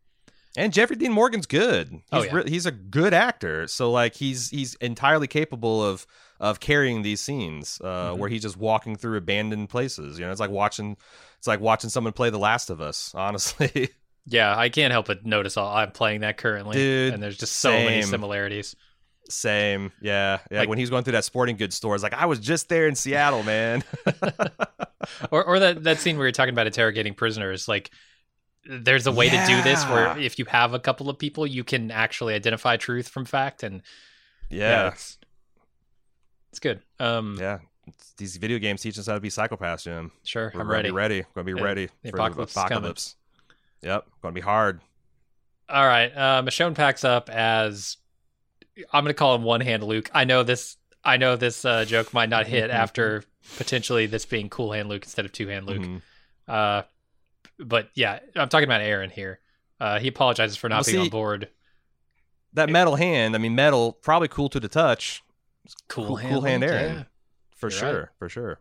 [0.57, 1.89] And Jeffrey Dean Morgan's good.
[1.91, 2.35] He's Oh, yeah.
[2.35, 3.67] re- he's a good actor.
[3.67, 6.07] So like he's he's entirely capable of
[6.39, 8.17] of carrying these scenes uh, Mhm.
[8.17, 10.17] where he's just walking through abandoned places.
[10.17, 10.97] You know, it's like watching
[11.37, 13.13] it's like watching someone play The Last of Us.
[13.15, 13.89] Honestly,
[14.25, 17.57] Yeah, I can't help but notice all, I'm playing that currently, Dude, and there's just
[17.57, 18.75] so many similarities.
[19.29, 19.91] Same.
[20.01, 20.59] Yeah, yeah.
[20.59, 22.87] Like- when he's going through that sporting goods store, it's like I was just there
[22.87, 23.83] in Seattle, man.
[25.31, 27.89] Or or that that scene where you're talking about interrogating prisoners, like
[28.65, 31.63] there's a way to do this where if you have a couple of people, you
[31.63, 33.81] can actually identify truth from fact, and
[34.49, 35.17] yeah, yeah, it's,
[36.51, 36.81] it's good.
[36.99, 37.55] Um, yeah.
[37.87, 40.11] It's- These video games teach us how to be psychopaths, Jim.
[40.23, 40.89] sure, We're I'm gonna ready.
[40.89, 41.21] Be ready.
[41.33, 42.73] Going to be Yeah, ready the for apocalypse the coming.
[42.77, 43.15] apocalypse.
[43.81, 44.81] Yep, going to be hard.
[45.69, 47.97] All right, uh, Michonne packs up as
[48.93, 50.09] I'm going to call him one hand Luke.
[50.13, 50.77] I know this.
[51.03, 53.23] I know this uh, joke might not hit after
[53.57, 55.81] potentially this being cool hand Luke instead of two hand Luke.
[55.81, 56.01] Mhm.
[56.47, 56.83] Uh,
[57.57, 59.39] but yeah, I'm talking about Aaron here.
[59.79, 61.49] Uh, he apologizes for not Well, being on board.
[62.53, 65.23] That metal hand, I mean, metal, probably cool to the touch.
[65.87, 66.95] Cool, cool- hand, cool hand Aaron.
[66.97, 67.03] yeah.
[67.55, 68.07] For You're sure, right.
[68.17, 68.59] for sure.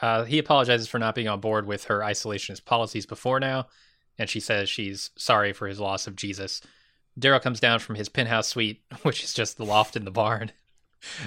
[0.00, 3.66] Uh, he apologizes for not being on board with her isolationist policies before now,
[4.18, 6.62] and she says she's sorry for his loss of Jesus.
[7.18, 10.52] Daryl comes down from his penthouse suite, which is just the loft in the barn.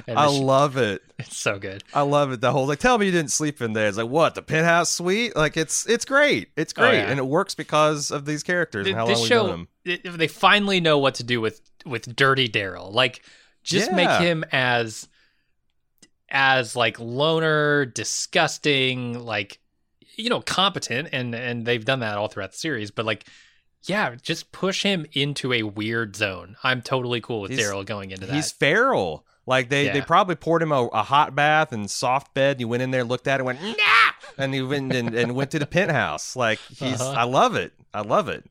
[0.06, 1.02] And I love it.
[1.18, 1.84] it's so good.
[1.96, 2.42] I love it.
[2.42, 3.88] The whole like, tell me you didn't sleep in there.
[3.88, 4.36] It's like, what?
[4.36, 5.36] The penthouse suite?
[5.36, 6.50] Like, it's it's great.
[6.56, 7.10] It's Oh, great, yeah.
[7.10, 10.18] and it works because of these characters and how long we've show, known them.
[10.18, 12.94] they finally know what to do with with Dirty Daryl.
[12.94, 13.24] Like,
[13.64, 15.08] just make him as
[16.30, 19.60] as like loner, disgusting, like
[20.18, 22.92] you know, competent, and and they've done that all throughout the series.
[22.92, 23.26] But like,
[23.86, 26.56] yeah, just push him into a weird zone.
[26.64, 28.34] I'm totally cool with He's- Daryl going into that.
[28.34, 29.26] He's feral.
[29.46, 32.52] Like they, they probably poured him a, a hot bath and soft bed.
[32.52, 35.36] And he went in there, looked at it, went nah, and he went and, and
[35.36, 36.36] went to the penthouse.
[36.38, 37.12] Like he's, Uh-huh.
[37.12, 37.74] I love it.
[37.94, 38.50] I love it.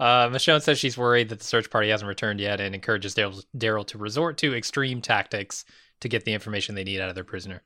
[0.00, 3.44] Uh, Michonne says she's worried that the search party hasn't returned yet and encourages Daryl
[3.56, 5.66] Daryl to resort to extreme tactics
[6.00, 7.62] to get the information they need out of their prisoner.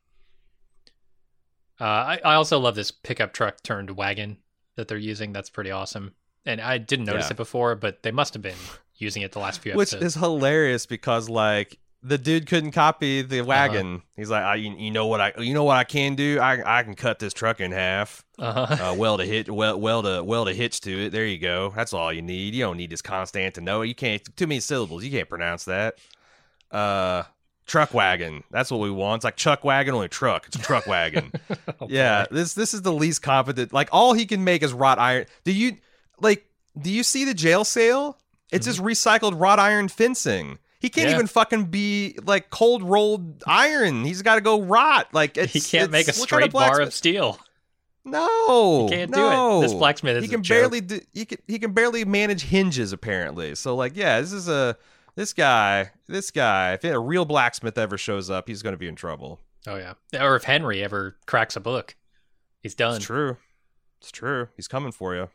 [1.80, 4.38] Uh, I, I also love this pickup truck turned wagon
[4.76, 5.32] that they're using.
[5.32, 6.14] That's pretty awesome.
[6.44, 7.32] And I didn't notice Yeah.
[7.34, 8.56] it before, but they must have been
[8.96, 10.16] using it the last few Which episodes.
[10.16, 14.02] is hilarious because like the dude couldn't copy the wagon.
[14.16, 16.40] He's like, I, you, you know what I, you know what I can do?
[16.40, 18.24] I, I can cut this truck in half.
[18.40, 18.90] uh-huh.
[18.90, 21.10] uh, weld a hit, weld, weld a weld a hitch to it.
[21.10, 21.72] There you go.
[21.76, 22.54] That's all you need.
[22.54, 23.84] You don't need this constant to Constantinople.
[23.84, 25.04] You can't too many syllables.
[25.04, 25.98] You can't pronounce that.
[26.72, 27.22] Uh,
[27.66, 28.42] truck wagon.
[28.50, 29.18] That's what we want.
[29.20, 30.46] It's like chuck wagon, only truck.
[30.48, 31.30] It's a truck wagon.
[31.88, 33.72] yeah, this this is the least competent.
[33.72, 35.26] Like all he can make is wrought iron.
[35.44, 35.76] Do you
[36.22, 36.46] like?
[36.80, 38.18] Do you see the jail sale?
[38.50, 38.88] It's just mm-hmm.
[38.88, 40.58] recycled wrought iron fencing.
[40.78, 41.14] He can't Yeah.
[41.14, 44.04] even fucking be like cold rolled iron.
[44.04, 45.08] He's got to go rot.
[45.12, 47.38] Like it's, he can't make a what kind straight bar of steel.
[48.04, 49.58] No, He can't do no.
[49.58, 49.62] it.
[49.62, 51.00] This blacksmith is He a can barely do.
[51.12, 53.54] He can he can barely manage hinges apparently.
[53.54, 54.76] So like, yeah, this is a
[55.14, 55.92] this guy.
[56.08, 56.72] This guy.
[56.72, 59.38] If a real blacksmith ever shows up, he's going to be in trouble.
[59.68, 59.94] Oh yeah.
[60.20, 61.94] Or if Henry ever cracks a book,
[62.60, 62.96] he's done.
[62.96, 63.36] It's true.
[64.00, 64.48] It's true.
[64.56, 65.28] He's coming for you.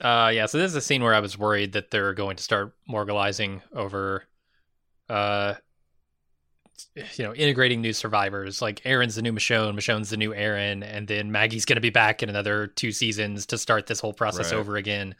[0.00, 0.46] Uh, yeah.
[0.46, 3.62] So this is a scene where I was worried that they're going to start morgalizing
[3.74, 4.24] over,
[5.08, 5.54] uh,
[7.14, 8.60] you know, integrating new survivors.
[8.60, 11.90] Like Aaron's the new Michonne, Michonne's the new Aaron, and then Maggie's going to be
[11.90, 14.58] back in another two seasons to start this whole process Right.
[14.58, 15.14] over again.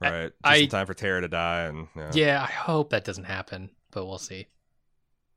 [0.00, 0.22] Right.
[0.30, 2.10] Just I- in time for Tara to die, and yeah.
[2.14, 4.46] Yeah, I hope that doesn't happen, but we'll see.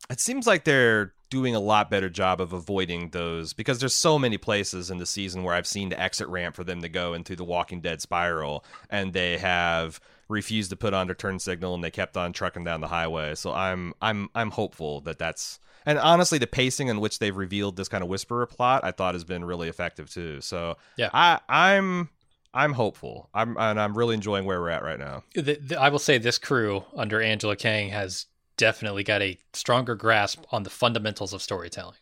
[0.09, 4.19] It seems like they're doing a lot better job of avoiding those because there's so
[4.19, 7.13] many places in the season where I've seen the exit ramp for them to go
[7.13, 9.99] into the Walking Dead spiral, and they have
[10.29, 13.35] refused to put on their turn signal and they kept on trucking down the highway.
[13.35, 17.75] So I'm I'm I'm hopeful that that's and honestly the pacing in which they've revealed
[17.75, 20.41] this kind of whisperer plot I thought has been really effective too.
[20.41, 21.09] So Yeah.
[21.13, 22.09] I I'm
[22.53, 23.29] I'm hopeful.
[23.33, 25.23] I'm and I'm really enjoying where we're at right now.
[25.33, 28.27] The, the, I will say this crew under Angela Kang has
[28.57, 31.95] definitely got a stronger grasp on the fundamentals of storytelling.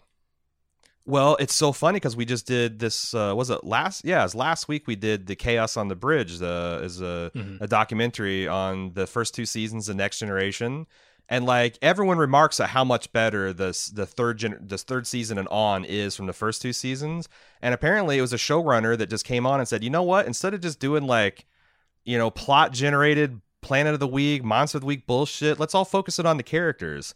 [1.04, 3.14] Well, it's so funny because we just did this.
[3.14, 4.06] Uh, was it last?
[4.06, 4.86] Yeah, it was last week.
[4.86, 6.38] We did the Chaos on the Bridge.
[6.38, 7.60] The is a, Mhm.
[7.60, 10.86] a documentary on the first two seasons of Next Generation,
[11.28, 15.40] and like everyone remarks at how much better this the third gen, this third season
[15.40, 17.28] and on is from the first two seasons.
[17.64, 20.28] And apparently, it was a showrunner that just came on and said, you know what?
[20.28, 21.48] Instead of just doing like,
[22.06, 25.86] you know, plot generated Planet of the Week, Monster of the Week bullshit, let's all
[25.86, 27.14] focus it on the characters.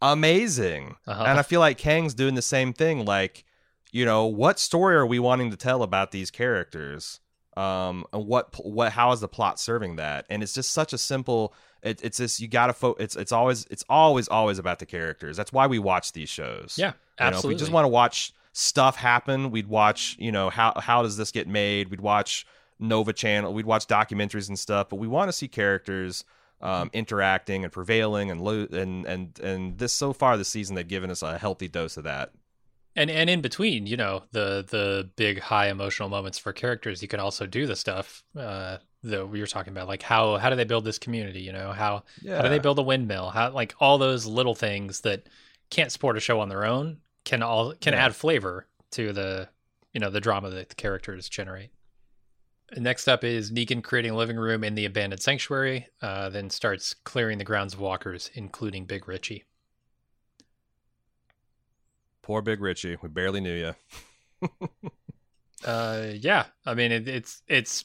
[0.00, 0.96] Amazing.
[1.06, 1.24] Uh-huh.
[1.24, 3.04] And I feel like Kang's doing the same thing.
[3.04, 3.44] Like,
[3.90, 7.20] you know, what story are we wanting to tell about these characters?
[7.56, 10.26] Um, and what, what, how is the plot serving that?
[10.30, 11.52] And it's just such a simple.
[11.82, 15.36] It, it's just you gotta fo- It's it's always it's always always about the characters.
[15.36, 16.76] That's why we watch these shows.
[16.76, 17.54] Yeah, You know, if absolutely.
[17.54, 20.16] we just want to watch stuff happen, we'd watch.
[20.18, 21.88] You know how how does this get made?
[21.90, 22.46] We'd watch
[22.78, 23.52] Nova Channel.
[23.52, 24.88] We'd watch documentaries and stuff.
[24.88, 26.24] But we want to see characters
[26.60, 30.86] um, interacting and prevailing and lo- and and and this so far this season they've
[30.88, 32.32] given us a healthy dose of that.
[32.96, 37.08] and and in between, you know, the the big high emotional moments for characters, you
[37.08, 40.56] can also do the stuff uh, that we were talking about, like how how do
[40.56, 41.40] they build this community?
[41.42, 43.30] You know, how how do they build a windmill?
[43.30, 45.28] How like all those little things that
[45.70, 48.06] can't support a show on their own can all can Yeah.
[48.06, 49.48] add flavor to the
[49.92, 51.70] you know the drama that the characters generate.
[52.76, 56.92] Next up is Negan creating a living room in the abandoned sanctuary, uh, then starts
[56.92, 59.44] clearing the grounds of walkers, including Big Richie.
[62.20, 62.98] Poor Big Richie.
[63.00, 63.74] We barely knew
[64.42, 64.48] you.
[65.64, 66.46] Uh, yeah.
[66.64, 67.84] I mean, it, it's it's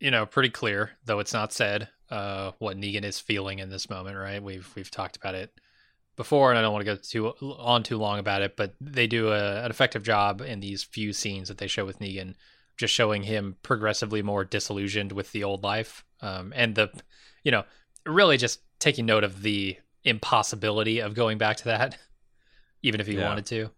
[0.00, 3.90] you know pretty clear, though it's not said, uh, what Negan is feeling in this
[3.90, 4.16] moment.
[4.16, 4.42] Right?
[4.42, 5.52] We've we've talked about it
[6.16, 9.06] before, and I don't want to go too on too long about it, but they
[9.06, 12.34] do a, an effective job in these few scenes that they show with Negan,
[12.76, 16.90] just showing him progressively more disillusioned with the old life, um, and the
[17.44, 17.64] you know
[18.06, 21.96] really just taking note of the impossibility of going back to that,
[22.82, 23.28] even if he Yeah.
[23.28, 23.70] wanted to.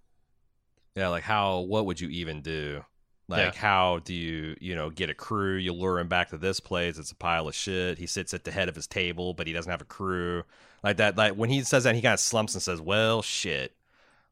[0.97, 2.85] Yeah, like how what would you even do?
[3.27, 3.61] Like Yeah.
[3.61, 5.57] how do you, you know, get a crew?
[5.57, 7.99] You lure him back to this place, it's a pile of shit.
[7.99, 10.45] He sits at the head of his table, but he doesn't have a crew.
[10.83, 13.75] Like that like when he says that he kind of slumps and says, "Well, shit."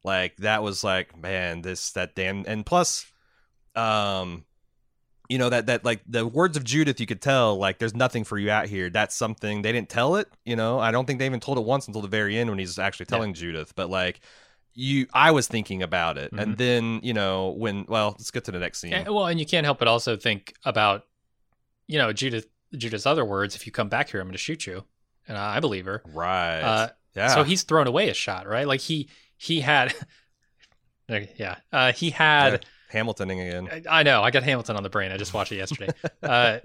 [0.03, 3.05] Like that was like, man, this that damn and plus
[3.75, 4.45] um
[5.29, 8.23] you know that that like the words of Judith you could tell like there's nothing
[8.23, 8.89] for you out here.
[8.89, 10.79] That's something they didn't tell it, you know.
[10.79, 13.05] I don't think they even told it once until the very end when he's actually
[13.09, 13.15] Yeah.
[13.15, 14.19] telling Judith, but like
[14.75, 16.31] you I was thinking about it.
[16.33, 16.57] And Mhm.
[16.57, 18.91] then, you know, when well, let's get to the next scene.
[18.91, 21.05] Yeah, well, and you can't help but also think about,
[21.87, 23.55] you know, Judith Judith's other words.
[23.55, 24.83] If you come back here, I'm going to shoot you,
[25.27, 26.01] and I believe her.
[26.07, 26.59] right.
[26.61, 27.27] Uh, yeah.
[27.27, 28.67] So he's thrown away a shot, right?
[28.67, 29.93] Like he he had,
[31.37, 32.65] yeah, uh, he had.
[32.93, 33.83] Hamiltoning again.
[33.89, 34.21] I I know.
[34.21, 35.11] I got Hamilton on the brain.
[35.11, 35.89] I just watched it yesterday.
[36.23, 36.59] uh,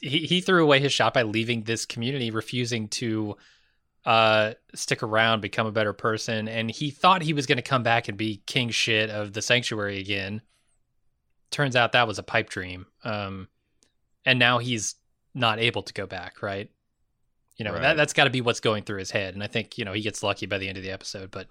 [0.00, 3.36] he he threw away his shot by leaving this community, refusing to
[4.04, 7.82] uh stick around, become a better person, and he thought he was going to come
[7.82, 10.40] back and be king shit of the sanctuary again.
[11.50, 12.86] Turns out that was a pipe dream.
[13.04, 13.48] Um,
[14.26, 14.96] and now he's
[15.34, 16.42] not able to go back.
[16.42, 16.70] Right.
[17.56, 17.82] You know Right.
[17.82, 19.92] that that's got to be what's going through his head, and I think you know
[19.92, 21.30] he gets lucky by the end of the episode.
[21.30, 21.46] But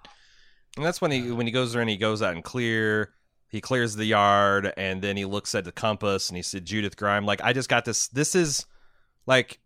[0.76, 3.10] And that's when he when he goes there and he goes out and clear.
[3.48, 6.96] He clears the yard and then he looks at the compass and he said Judith
[6.96, 7.24] Grime.
[7.24, 8.08] Like I just got this.
[8.08, 8.66] This is
[9.26, 9.60] like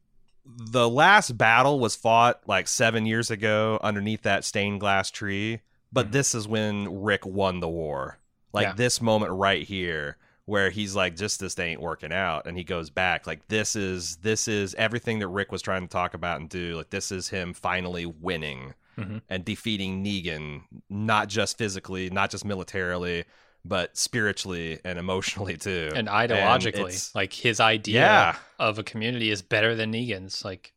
[0.44, 5.60] the last battle was fought like seven years ago underneath that stained glass tree,
[5.92, 8.18] but this is when Rick won the war.
[8.52, 8.72] Like Yeah.
[8.74, 10.16] this moment right here
[10.46, 14.16] where he's like just this ain't working out and he goes back like this is
[14.22, 17.28] this is everything that Rick was trying to talk about and do like this is
[17.28, 19.20] him finally winning Mhm.
[19.28, 23.24] and defeating Negan not just physically not just militarily
[23.64, 29.30] but spiritually and emotionally too and ideologically, it's- like his idea yeah of a community
[29.30, 30.44] is better than Negan's.
[30.44, 30.72] Like,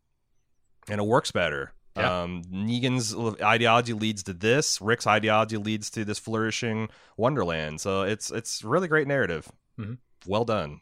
[0.89, 1.73] and it works better.
[1.97, 2.21] Yeah.
[2.23, 3.13] Um, Negan's
[3.43, 4.79] ideology leads to this.
[4.82, 7.82] Rick's ideology leads to this flourishing Wonderland.
[7.82, 9.51] So it's it's really great narrative.
[9.79, 9.97] Mhm.
[10.25, 10.79] Well done.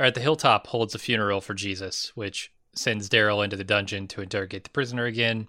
[0.00, 4.08] All right, the hilltop holds a funeral for Jesus, which sends Daryl into the dungeon
[4.08, 5.46] to interrogate the prisoner again.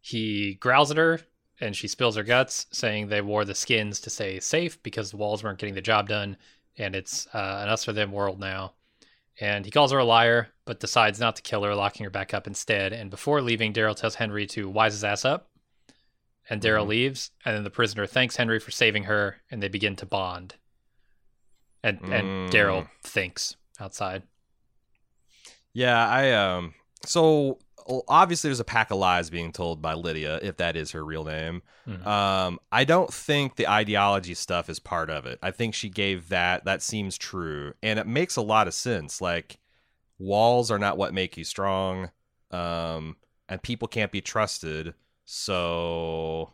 [0.00, 1.20] He growls at her,
[1.60, 5.16] and she spills her guts, saying they wore the skins to stay safe because the
[5.16, 6.36] walls weren't getting the job done,
[6.76, 8.74] and it's uh, an us or them world now.
[9.40, 12.34] And he calls her a liar, but decides not to kill her, locking her back
[12.34, 12.92] up instead.
[12.92, 15.48] And before leaving, Daryl tells Henry to wise his ass up.
[16.50, 16.88] And Daryl Mhm.
[16.88, 20.56] leaves, and then the prisoner thanks Henry for saving her, and they begin to bond.
[21.82, 22.50] And and Mm.
[22.50, 24.22] Daryl thinks outside.
[25.72, 26.74] Yeah, I um.
[27.04, 27.58] So
[28.08, 31.24] obviously, there's a pack of lies being told by Lydia, if that is her real
[31.24, 31.62] name.
[31.86, 32.06] Mhm.
[32.06, 35.38] Um, I don't think the ideology stuff is part of it.
[35.42, 36.64] I think she gave that.
[36.64, 39.20] That seems true, and it makes a lot of sense.
[39.20, 39.58] Like
[40.18, 42.10] walls are not what make you strong,
[42.50, 43.16] um,
[43.48, 44.94] and people can't be trusted.
[45.24, 46.52] So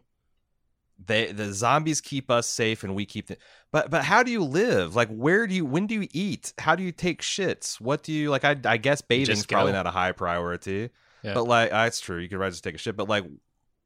[1.04, 3.26] they the zombies keep us safe, and we keep.
[3.26, 3.36] The,
[3.72, 4.94] but but how do you live?
[4.94, 5.64] Like where do you?
[5.64, 6.52] When do you eat?
[6.58, 7.80] How do you take shits?
[7.80, 8.44] What do you like?
[8.44, 10.90] I I guess bathing's just probably not a high priority.
[11.24, 11.34] Yeah.
[11.34, 12.18] But like, it's true.
[12.18, 12.96] You could just take a shit.
[12.96, 13.24] But like,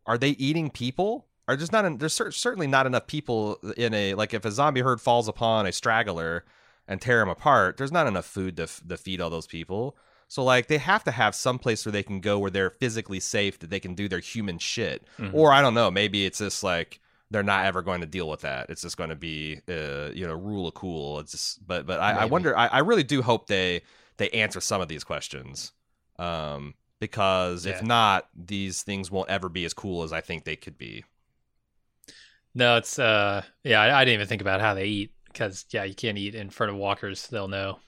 [0.06, 1.26] are they eating people?
[1.46, 1.84] Are there's not?
[1.84, 4.34] En- there's cer- certainly not enough people in a like.
[4.34, 6.44] If a zombie herd falls upon a straggler
[6.86, 9.96] and tear him apart, there's not enough food to, f- to feed all those people.
[10.30, 13.18] So like, they have to have some place where they can go where they're physically
[13.20, 15.06] safe that they can do their human shit.
[15.18, 15.32] Mhm.
[15.32, 15.90] Or I don't know.
[15.90, 18.68] Maybe it's just like they're not ever going to deal with that.
[18.68, 21.20] It's just going to be, uh, you know, rule of cool.
[21.20, 22.56] It's just, but but I, I wonder.
[22.58, 23.82] I, I really do hope they
[24.18, 25.72] they answer some of these questions.
[26.18, 30.56] Um, because if not, these things won't ever be as cool as I think they
[30.56, 31.04] could be.
[32.54, 35.84] No, it's uh yeah, I, I didn't even think about how they eat because yeah,
[35.84, 37.26] you can't eat in front of walkers.
[37.28, 37.78] They'll know.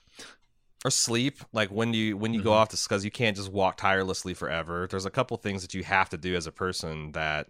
[0.83, 2.55] Or sleep, like when you when you go Mhm.
[2.55, 4.87] off to because you can't just walk tirelessly forever.
[4.89, 7.49] There's a couple things that you have to do as a person that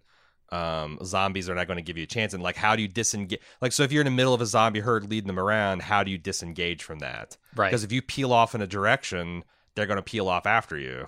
[0.51, 2.33] um, zombies are not going to give you a chance.
[2.33, 3.39] And like, how do you disengage?
[3.61, 6.03] Like, so if you're in the middle of a zombie herd leading them around, how
[6.03, 7.37] do you disengage from that?
[7.55, 7.69] Right.
[7.69, 9.45] Because if you peel off in a direction,
[9.75, 11.07] they're going to peel off after you.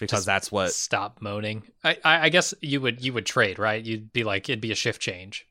[0.00, 0.72] Because Just that's what.
[0.72, 1.62] Stop moaning.
[1.84, 3.84] I, I I guess you would you would trade right.
[3.84, 5.46] You'd be like it'd be a shift change.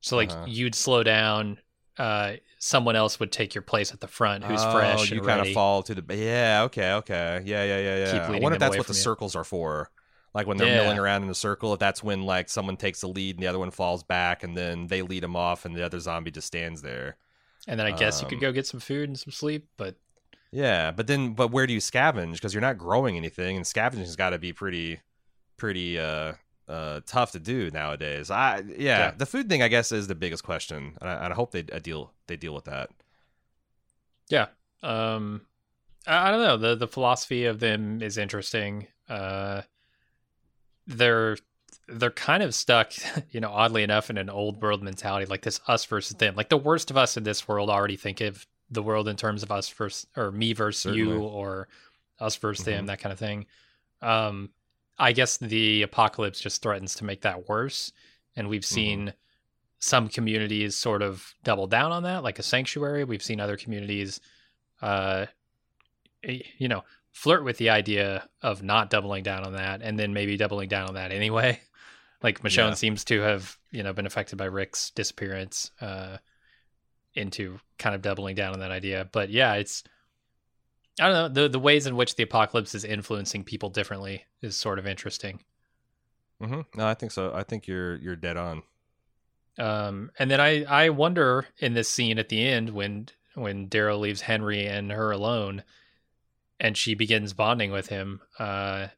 [0.00, 0.46] So like Uh-huh.
[0.48, 1.58] you'd slow down.
[1.96, 5.40] Uh, someone else would take your place at the front who's oh, fresh You kind
[5.40, 6.16] of fall to the.
[6.16, 6.62] Yeah.
[6.64, 6.92] Okay.
[6.94, 7.42] Okay.
[7.44, 7.62] Yeah.
[7.64, 7.78] Yeah.
[7.78, 7.96] Yeah.
[7.98, 8.12] Yeah.
[8.12, 8.98] Keep I wonder if that's what the you.
[8.98, 9.90] circles are for.
[10.34, 10.82] Like when they're Yeah.
[10.82, 13.46] milling around in a circle, if that's when like someone takes the lead and the
[13.46, 16.48] other one falls back, and then they lead them off, and the other zombie just
[16.48, 17.16] stands there.
[17.68, 19.94] And then I guess you could um, go get some food and some sleep, but
[20.56, 22.34] Yeah, but then, but where do you scavenge?
[22.34, 25.00] Because you're not growing anything, and scavenging's got to be pretty,
[25.56, 26.34] pretty uh,
[26.68, 28.30] uh, tough to do nowadays.
[28.30, 29.10] I yeah, Yeah.
[29.16, 31.80] the food thing I guess is the biggest question, and I, I hope they uh,
[31.80, 32.90] deal they deal with that.
[34.30, 34.46] yeah.
[34.82, 35.42] Um,
[36.06, 36.56] I, I don't know.
[36.56, 38.86] the The philosophy of them is interesting.
[39.08, 39.62] Uh,
[40.86, 41.36] they're
[41.88, 42.92] they're kind of stuck,
[43.30, 46.34] you know, oddly enough, in an old world mentality, like this us versus them.
[46.36, 49.42] Like the worst of us in this world already think of the world in terms
[49.42, 51.68] of us versus or me versus you or
[52.20, 52.86] us versus them, Mhm.
[52.88, 53.46] that kind of thing.
[54.02, 54.50] Um,
[54.98, 57.92] I guess the apocalypse just threatens to make that worse,
[58.36, 59.14] and we've seen
[59.80, 63.04] some communities sort of double down on that, like a sanctuary.
[63.04, 64.20] We've seen other communities,
[64.80, 65.26] uh,
[66.22, 70.36] you know, flirt with the idea of not doubling down on that, and then maybe
[70.36, 71.60] doubling down on that anyway.
[72.22, 72.74] Like Michonne Yeah.
[72.74, 76.16] seems to have, you know, been affected by Rick's disappearance, uh,
[77.14, 79.08] into kind of doubling down on that idea.
[79.12, 79.82] But yeah, it's
[81.00, 84.56] I don't know the the ways in which the apocalypse is influencing people differently is
[84.56, 85.40] sort of interesting.
[86.40, 87.32] hmm No, I think so.
[87.34, 88.62] I think you're you're dead on.
[89.56, 94.00] Um, and then I, I wonder in this scene at the end when when Daryl
[94.00, 95.62] leaves Henry and her alone,
[96.58, 98.20] and she begins bonding with him.
[98.38, 98.88] Uh,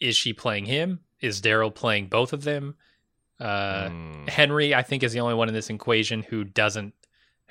[0.00, 1.00] is she playing him?
[1.20, 2.74] Is Daryl playing both of them?
[3.40, 4.28] Uh, Mm.
[4.28, 6.94] Henry, I think, is the only one in this equation who doesn't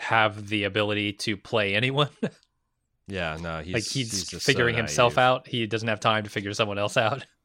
[0.02, 2.10] have the ability to play anyone.
[3.08, 5.46] Yeah, no, he's like he's, so figuring himself out.
[5.46, 7.26] He doesn't have time to figure someone else out.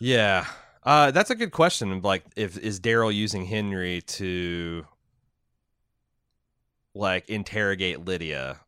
[0.00, 0.46] Yeah,
[0.82, 2.00] uh, that's a good question.
[2.00, 4.86] Like, if is Daryl using Henry to
[6.94, 8.60] like interrogate Lydia?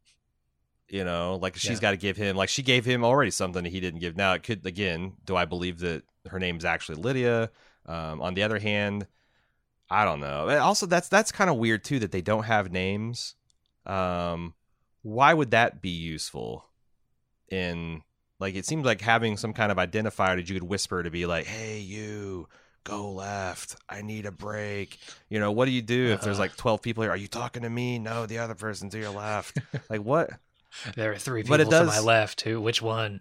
[0.89, 1.81] You know, like she's Yeah.
[1.81, 4.15] got to give him like she gave him already something that he didn't give.
[4.17, 5.15] Now it could again.
[5.25, 7.51] Do I believe that her name's actually Lydia?
[7.87, 9.07] Um, on the other hand,
[9.93, 10.49] I don't know.
[10.59, 13.35] Also, that's that's kind of weird too that they don't have names.
[13.85, 14.55] Um,
[15.03, 16.65] why would that be useful?
[17.51, 18.01] In
[18.41, 21.27] like, it seems like having some kind of identifier that you could whisper to be
[21.27, 22.49] like, "Hey, you."
[22.85, 23.77] Go left.
[23.89, 24.99] I need a break.
[25.29, 27.13] You know, what do you do if there's like 12 people here?
[27.13, 28.01] Are you talking to me?
[28.01, 29.57] No, the other person to your left.
[29.89, 30.31] like, what?
[30.97, 32.41] There are three people it to my left.
[32.41, 32.61] Who?
[32.61, 33.21] Which one?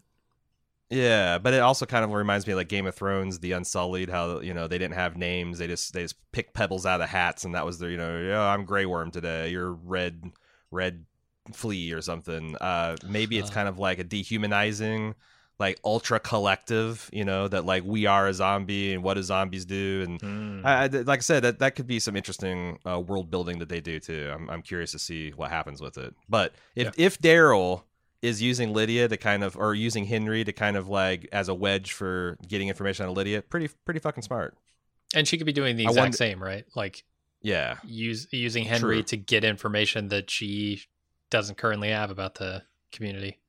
[0.91, 4.09] Yeah, but it also kind of reminds me of like Game of Thrones, the Unsullied,
[4.09, 7.09] how you know they didn't have names; they just they just picked pebbles out of
[7.09, 10.31] hats, and that was their you know, yeah, I'm Grey Worm today, you're Red
[10.69, 11.05] Red
[11.53, 12.57] Flea or something.
[12.57, 15.15] Uh, maybe it's kind of like a dehumanizing,
[15.59, 19.63] like ultra collective, you know, that like we are a zombie and what do zombies
[19.65, 20.65] do, and Hmm.
[20.65, 23.69] I, I- like I said, that that could be some interesting uh, world building that
[23.69, 24.29] they do too.
[24.33, 26.13] I'm I'm curious to see what happens with it.
[26.27, 27.83] But if if Daryl
[28.21, 31.53] is using Lydia to kind of or using Henry to kind of like as a
[31.53, 34.57] wedge for getting information on Lydia, pretty pretty fucking smart.
[35.13, 36.65] And she could be doing the exact wonder- same, right?
[36.75, 37.03] Like
[37.41, 39.03] Yeah, use using Henry True.
[39.03, 40.83] to get information that she
[41.29, 43.39] doesn't currently have about the community.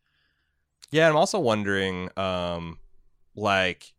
[0.90, 1.08] yeah.
[1.08, 2.78] I'm also wondering, um,
[3.34, 3.94] like.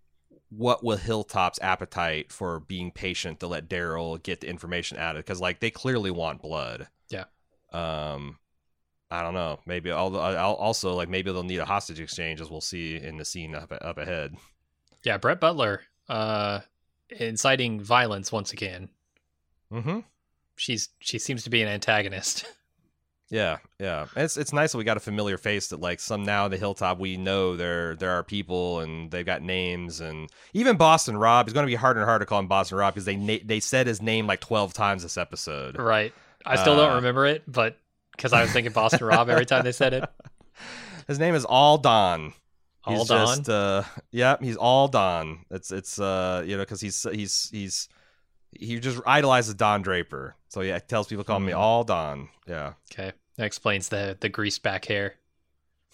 [0.56, 5.26] What will Hilltop's appetite for being patient to let Daryl get the information out of?
[5.26, 6.90] Because like they clearly want blood.
[7.10, 7.24] Yeah.
[7.72, 8.38] Um,
[9.14, 9.60] I don't know.
[9.66, 13.26] Maybe al- also like maybe they'll need a hostage exchange, as we'll see in the
[13.26, 14.36] scene up up ahead.
[15.04, 16.62] Yeah, Brett Butler, uh,
[17.10, 18.90] inciting violence once again.
[19.72, 20.00] Mm-hmm.
[20.56, 22.46] She's she seems to be an antagonist.
[23.30, 24.06] Yeah, yeah.
[24.16, 26.58] It's it's nice that we got a familiar face that like some now in the
[26.58, 31.48] hilltop we know there there are people and they've got names and even Boston Rob
[31.48, 33.40] is going to be harder and harder to call him Boston Rob because they na-
[33.44, 35.80] they said his name like twelve times this episode.
[35.80, 36.14] right.
[36.46, 37.80] I still don't Uh, remember it, but
[38.16, 40.10] because I was thinking Boston Rob every time they said it.
[41.08, 42.34] His name is All Don.
[42.88, 43.56] He's All just, Don?
[43.56, 45.46] uh, yeah, he's All Don.
[45.52, 47.88] It's it's uh you know because he's he's he's
[48.52, 50.36] he just idolizes Don Draper.
[50.50, 51.58] So yeah, it tells people call me Hmm.
[51.58, 52.30] All Don.
[52.48, 52.74] Yeah.
[52.92, 55.16] Okay, that explains the the greased back hair.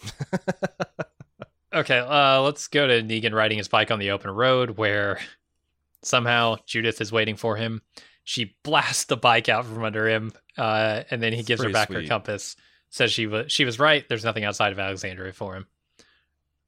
[1.74, 5.20] okay, uh, let's go to Negan riding his bike on the open road, where
[6.02, 7.82] somehow Judith is waiting for him.
[8.24, 11.92] She blasts the bike out from under him, uh, and then he gives her back
[11.92, 12.56] her compass.
[12.90, 14.08] Says she was she was right.
[14.08, 15.68] There's nothing outside of Alexandria for him.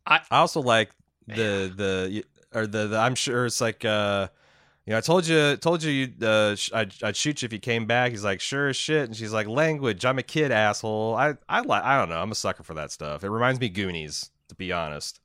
[0.06, 0.92] I I also like
[1.28, 2.24] the the
[2.54, 4.28] or the, the I'm sure it's like uh
[4.86, 7.54] you know I told you told you you uh sh- I'd, I'd shoot you if
[7.54, 8.12] you came back.
[8.12, 10.06] He's like sure as shit, and she's like language.
[10.06, 11.16] I'm a kid, asshole.
[11.16, 12.22] I I like I don't know.
[12.22, 13.24] I'm a sucker for that stuff.
[13.24, 15.20] It reminds me of Goonies to be honest.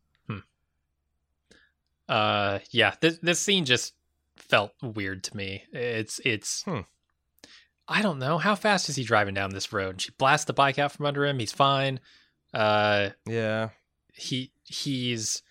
[2.09, 3.95] Uh, yeah, this this scene just
[4.49, 5.65] felt weird to me.
[5.73, 6.63] It's it's.
[6.63, 6.81] Hmm.
[7.89, 10.01] I don't know how fast is he driving down this road.
[10.01, 11.39] She blasts the bike out from under him.
[11.39, 12.01] He's fine.
[12.53, 13.69] Uh, Yeah.
[14.13, 15.43] he he's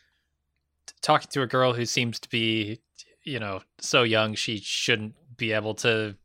[1.01, 2.81] talking to a girl who seems to be,
[3.23, 6.15] you know, so young she shouldn't be able to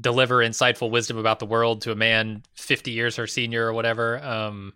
[0.00, 4.22] deliver insightful wisdom about the world to a man 50 years her senior or whatever.
[4.22, 4.74] Um,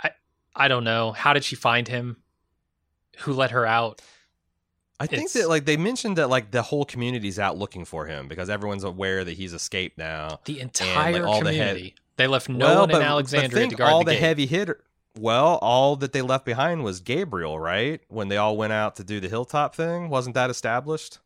[0.00, 0.10] I
[0.54, 1.10] I don't know.
[1.12, 2.18] How did she find him?
[3.20, 4.00] Who let her out?
[5.00, 8.06] I think It's- that like they mentioned that like the whole community's out looking for
[8.06, 10.40] him because everyone's aware that he's escaped now.
[10.44, 11.94] The entire all the head- community.
[12.16, 14.12] they left no Well, one but- in but Alexandria think to guard all the, the
[14.14, 14.20] gate.
[14.20, 14.80] heavy hitter.
[15.18, 18.00] Well, all that they left behind was Gabriel, right?
[18.08, 21.18] When they all went out to do the hilltop thing, wasn't that established?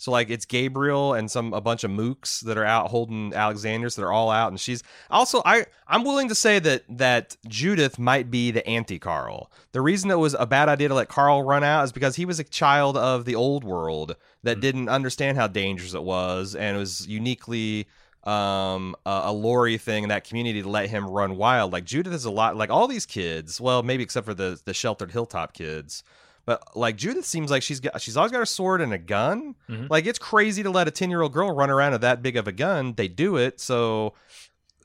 [0.00, 3.96] So like it's Gabriel and some a bunch of mooks that are out holding Alexandria's
[3.96, 7.98] that are all out, and she's also I I'm willing to say that that Judith
[7.98, 9.50] might be the anti Carl.
[9.72, 12.24] The reason it was a bad idea to let Carl run out is because he
[12.24, 14.60] was a child of the old world that Mhm.
[14.60, 17.88] didn't understand how dangerous it was, and it was uniquely
[18.24, 21.72] um a, a Lori thing in that community to let him run wild.
[21.72, 23.60] Like Judith is a lot like all these kids.
[23.60, 26.04] Well, maybe except for the the sheltered hilltop kids.
[26.48, 29.54] But like Judith seems like she's got she's always got a sword and a gun.
[29.68, 29.90] Mhm.
[29.90, 32.36] Like it's crazy to let a ten year old girl run around with that big
[32.38, 32.94] of a gun.
[32.94, 34.14] They do it so.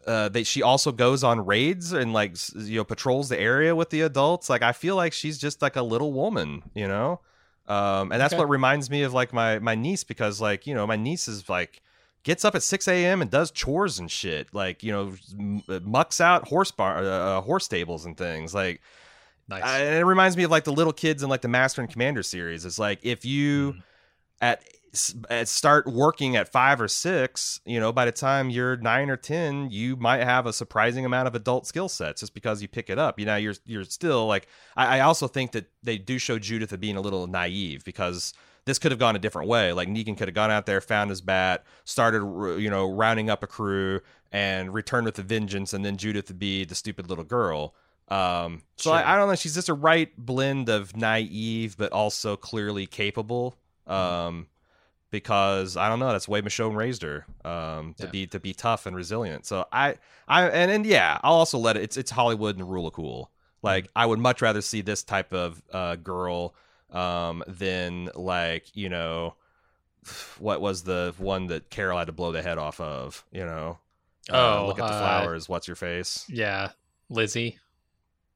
[0.05, 3.91] Uh, they she also goes on raids and like you know patrols the area with
[3.91, 4.49] the adults.
[4.49, 7.21] Like I feel like she's just like a little woman, you know.
[7.69, 8.39] Um, and that's Okay.
[8.41, 11.47] what reminds me of like my my niece because like you know my niece is
[11.47, 11.81] like
[12.23, 13.21] gets up at 6 a.m.
[13.21, 14.53] and does chores and shit.
[14.53, 18.53] Like, you know, m- mucks out horse bar, uh, horse stables and things.
[18.53, 18.81] Like,
[19.47, 19.63] Nice.
[19.63, 21.89] I- and it reminds me of like the little kids in like the Master and
[21.91, 22.65] Commander series.
[22.65, 23.83] It's like if you Mhm.
[24.41, 24.63] at
[25.31, 29.17] uh, start working at five or six, you know, by the time you're nine or
[29.17, 32.91] ten, you might have a surprising amount of adult skill sets just because you pick
[32.91, 33.19] it up.
[33.19, 34.47] You know, you're you're still like.
[34.77, 38.35] I, I also think that they do show Judith as being a little naive because
[38.65, 39.73] this could have gone a different way.
[39.73, 42.19] Like Negan could have gone out there, found his bat, started
[42.61, 43.99] you know rounding up a crew,
[44.31, 47.73] and returned with a vengeance, and then Judith would be the stupid little girl.
[48.09, 48.99] Um, so Sure.
[48.99, 49.35] I, I don't know.
[49.35, 53.55] She's just a right blend of naive, but also clearly capable.
[53.87, 54.47] Um,
[55.11, 57.25] because I don't know, that's the way Michonne raised her.
[57.45, 58.11] Um, to Yeah.
[58.11, 59.45] be to be tough and resilient.
[59.45, 59.95] So I,
[60.27, 61.83] I, and and yeah, I'll also let it.
[61.83, 63.29] It's it's Hollywood and the rule of cool.
[63.61, 66.55] Like I would much rather see this type of uh, girl
[66.91, 69.35] um, than like you know
[70.39, 73.23] what was the one that Carol had to blow the head off of.
[73.31, 73.77] You know,
[74.31, 75.47] Uh, Oh, look at the uh, flowers.
[75.47, 76.25] What's your face?
[76.27, 76.71] Yeah,
[77.09, 77.59] Lizzie.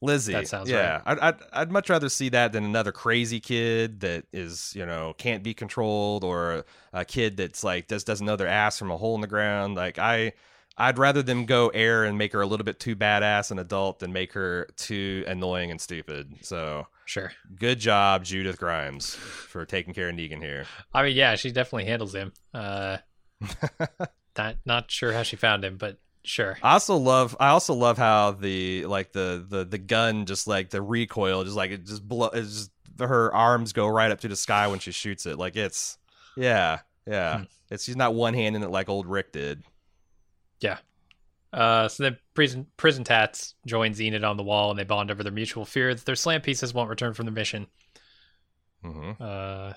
[0.01, 0.33] Lizzie.
[0.33, 1.01] That sounds yeah.
[1.05, 5.13] I'd, I'd I'd much rather see that than another crazy kid that is you know
[5.17, 8.97] can't be controlled or a kid that's like just doesn't know their ass from a
[8.97, 9.75] hole in the ground.
[9.75, 10.33] Like I.
[10.79, 13.97] I'd rather them go air and make her a little bit too badass and adult
[13.97, 16.35] than make her too annoying and stupid.
[16.43, 17.31] So Sure.
[17.55, 20.67] good job, Judith Grimes, for taking care of Negan here.
[20.93, 22.31] I mean, yeah, she definitely handles him.
[22.53, 22.97] Uh,
[24.37, 25.97] not not sure how she found him, but
[26.27, 26.57] sure.
[26.61, 30.69] I also love I also love how the like the the the gun just like
[30.69, 34.27] the recoil just like it just blow it's just her arms go right up to
[34.27, 35.97] the sky when she shoots it like it's
[36.35, 37.43] yeah yeah Hmm.
[37.69, 39.63] it's she's not one handing it like old Rick did
[40.59, 40.77] Yeah.
[41.53, 45.23] Uh, so then prison prison tats joins Enid on the wall, and they bond over
[45.23, 47.67] their mutual fear that their slam pieces won't return from the mission.
[48.83, 49.73] hmm Uh,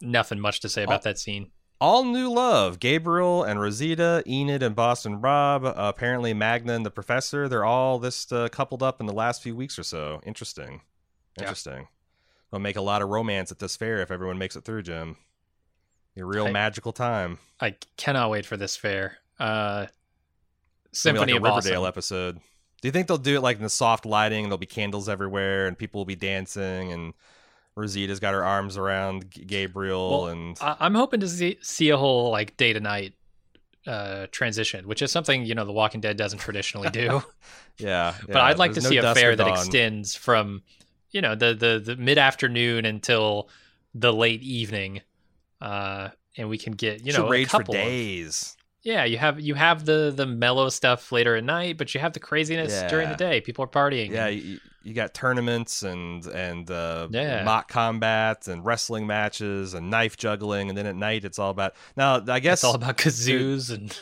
[0.00, 1.04] nothing much to say about Oh.
[1.04, 1.50] that scene.
[1.82, 6.90] All new love Gabriel and Rosita Enid and Boston Rob uh, apparently Magna and the
[6.90, 10.80] Professor they're all this uh, coupled up in the last few weeks or so interesting
[11.36, 11.44] Yeah.
[11.44, 11.88] interesting
[12.50, 15.16] will make a lot of romance at this fair if everyone makes it through Jim
[16.16, 19.18] a real I- magical time I cannot wait for this fair.
[19.40, 19.86] Uh,
[20.90, 21.88] It's gonna be Symphony like of a Riverdale Awesome.
[21.88, 22.36] episode.
[22.80, 25.08] Do you think they'll do it like in the soft lighting and there'll be candles
[25.08, 27.14] everywhere and people will be dancing and
[27.76, 31.88] Rosita's got her arms around G- Gabriel Well, and I- I'm hoping to see, see
[31.90, 33.14] a whole like day to night
[33.86, 37.22] uh transition, which is something you know The Walking Dead doesn't traditionally do.
[37.78, 40.62] yeah, but I'd like to no see a fair that extends from
[41.10, 43.48] you know the the, the mid afternoon until
[43.94, 45.00] the late evening,
[45.60, 48.56] uh, and we can get you know a rage for couple of- days.
[48.84, 52.12] yeah, you have you have the the mellow stuff later at night, but you have
[52.12, 53.40] the craziness during the day.
[53.40, 54.10] People are partying.
[54.10, 57.44] Yeah, and- you, you got tournaments and and uh, Yeah.
[57.44, 61.74] mock combat and wrestling matches and knife juggling, and then at night it's all about.
[61.96, 63.96] Now I guess it's all about kazoos and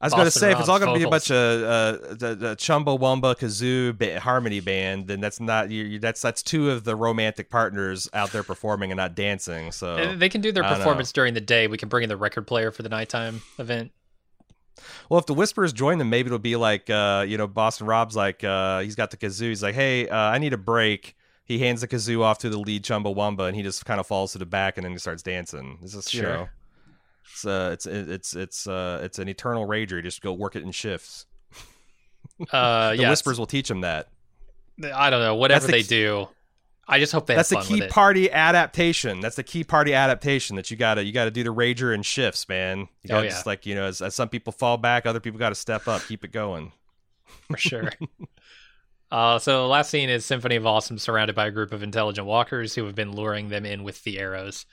[0.00, 1.92] I was going to say if it's all going to be a bunch of uh,
[2.14, 5.84] the, the Chumbawamba kazoo ba- harmony band, then that's not you.
[5.84, 9.72] you- That's that's two of the romantic partners out there performing and not dancing.
[9.72, 11.68] So Uh, they can do their performance during the day.
[11.68, 13.92] We can bring in the record player for the nighttime event.
[15.08, 18.16] Well, if the Whisperers join them, maybe it'll be like, uh, you know, Boston Rob's
[18.16, 19.48] like, uh, he's got the kazoo.
[19.48, 21.16] He's like, hey, uh, I need a break.
[21.44, 24.32] He hands the kazoo off to the lead Chumbawamba, and he just kind of falls
[24.32, 25.78] to the back, and then he starts dancing.
[25.82, 26.32] It's just, you Sure.
[26.36, 26.48] know,
[27.30, 29.92] it's uh, it's it's it's uh, it's an eternal rager.
[29.92, 31.26] You just go work it in shifts.
[32.50, 34.08] Uh, The yeah, Whisperers will teach him that.
[34.94, 35.34] I don't know.
[35.36, 36.28] Whatever the they do,
[36.86, 39.20] I just hope they That's the key party adaptation.
[39.20, 42.48] That's the key party adaptation that you gotta you gotta do the rager and shifts,
[42.48, 42.80] man.
[42.80, 43.30] You Oh, gotta yeah.
[43.32, 45.88] just like you know, as, as some people fall back, other people got to step
[45.88, 46.72] up, keep it going.
[47.50, 47.90] for sure.
[49.10, 52.26] Uh, so the last scene is Symphony of Awesome surrounded by a group of intelligent
[52.26, 54.66] walkers who have been luring them in with the arrows.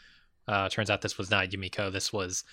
[0.48, 1.92] Uh, turns out this was not Yumiko.
[1.92, 2.44] This was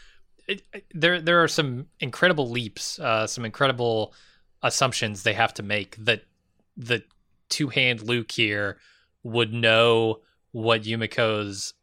[0.47, 1.19] it, it- there.
[1.21, 4.13] There are some incredible leaps, uh, some incredible
[4.63, 6.25] assumptions they have to make that
[6.77, 7.03] the
[7.49, 8.77] two hand Luke here
[9.23, 10.21] would know
[10.53, 11.75] what Yumiko's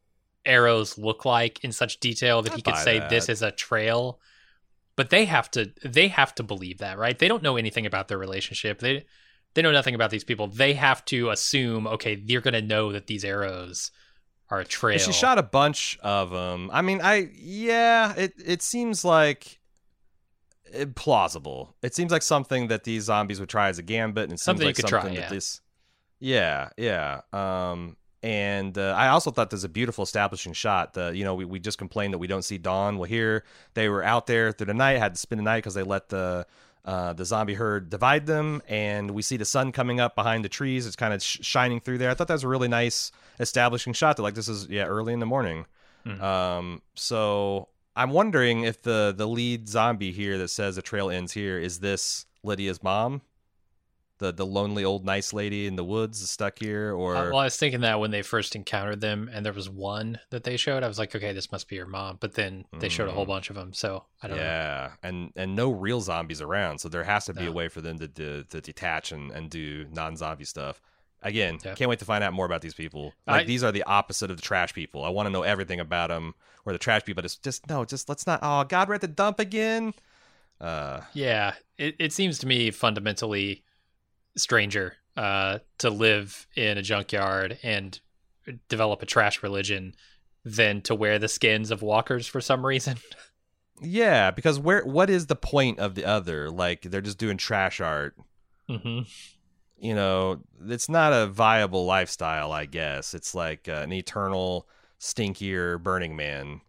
[0.45, 3.09] arrows look like in such detail that I he could say that.
[3.09, 4.19] this is a trail
[4.95, 8.09] but they have to they have to believe that right they don't know anything about
[8.09, 9.05] their relationship they
[9.55, 12.91] they know nothing about these people they have to assume okay they're going to know
[12.91, 13.89] that these arrows
[14.49, 16.69] are a trail And She shot a bunch of them.
[16.72, 19.59] I mean, I yeah, it it seems like
[20.73, 21.76] eh, plausible.
[21.81, 24.76] It seems like something that these zombies would try as a gambit, and Something like
[24.76, 25.22] could try, something yeah.
[25.22, 25.61] that this.
[26.19, 27.21] Yeah, yeah.
[27.33, 30.93] Um, and uh, I also thought there's a beautiful establishing shot.
[30.93, 32.97] The you know we, we just complained that we don't see dawn.
[32.97, 33.43] Well, here
[33.75, 36.09] they were out there through the night, had to spend the night because they let
[36.09, 36.47] the
[36.85, 40.49] uh, the zombie herd divide them, and we see the sun coming up behind the
[40.49, 40.87] trees.
[40.87, 42.09] It's kind of sh- shining through there.
[42.09, 44.17] I thought that was a really nice establishing shot.
[44.17, 45.65] That like this is yeah early in the morning.
[46.05, 46.21] Mhm.
[46.21, 51.33] Um, so I'm wondering if the the lead zombie here that says the trail ends
[51.33, 53.21] here is this Lydia's mom.
[54.19, 57.39] The the lonely old nice lady in the woods is stuck here, or Uh, well,
[57.39, 60.55] I was thinking that when they first encountered them, and there was one that they
[60.57, 62.17] showed, I was like, okay, this must be your mom.
[62.21, 63.29] But then they showed a whole Mm.
[63.29, 64.43] bunch of them, so I don't know.
[64.43, 67.81] yeah, and and no real zombies around, so there has to be a way for
[67.81, 70.81] them to to, to detach and and do non zombie stuff.
[71.21, 71.73] Again, Yeah.
[71.73, 73.13] can't wait to find out more about these people.
[73.25, 75.03] Like I- these are the opposite of the trash people.
[75.03, 76.35] I want to know everything about them.
[76.63, 78.39] Where the trash people just just no, just let's not.
[78.41, 79.93] Oh God, we're at the dump again.
[80.61, 83.63] Uh, Yeah, it, it seems to me fundamentally
[84.37, 87.99] stranger uh, to live in a junkyard and
[88.69, 89.93] develop a trash religion
[90.43, 92.97] than to wear the skins of walkers for some reason.
[93.81, 96.49] yeah, because where what is the point of the other?
[96.51, 98.15] Like they're just doing trash art.
[98.69, 99.01] hmm
[99.77, 100.39] you know,
[100.69, 103.13] it's not a viable lifestyle, I guess.
[103.13, 104.69] It's like uh, an eternal,
[105.01, 106.61] stinkier Burning Man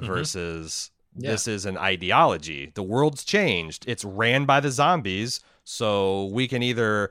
[0.00, 0.06] Mhm.
[0.06, 1.32] versus Yeah.
[1.32, 2.72] this is an ideology.
[2.74, 3.84] The world's changed.
[3.86, 7.10] It's ran by the zombies, so we can either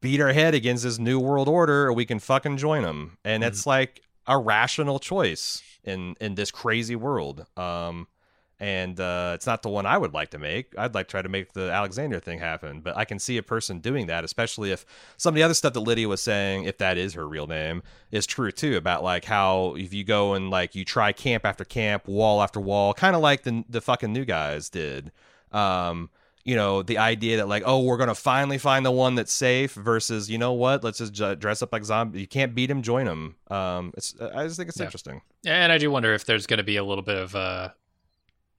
[0.00, 3.18] beat our head against this new world order or we can fucking join them.
[3.24, 7.46] And it's like a rational choice in in this crazy world.
[7.56, 8.08] Um
[8.60, 10.76] and uh, it's not the one I would like to make.
[10.76, 13.42] I'd like to try to make the Alexandria thing happen, but I can see a
[13.42, 14.84] person doing that, especially if
[15.16, 17.84] some of the other stuff that Lydia was saying, if that is her real name,
[18.10, 18.76] is true too.
[18.76, 22.58] About like how if you go and like you try camp after camp, wall after
[22.58, 25.12] wall, kind of like the the fucking new guys did.
[25.52, 26.10] Um,
[26.44, 29.74] you know, the idea that like, oh, we're gonna finally find the one that's safe
[29.74, 32.20] versus, you know what, let's just dress up like zombie.
[32.20, 33.36] You can't beat him, join him.
[33.50, 34.86] Um, it's I just think it's Yeah.
[34.86, 35.22] interesting.
[35.46, 37.74] And I do wonder if there's going to be a little bit of a,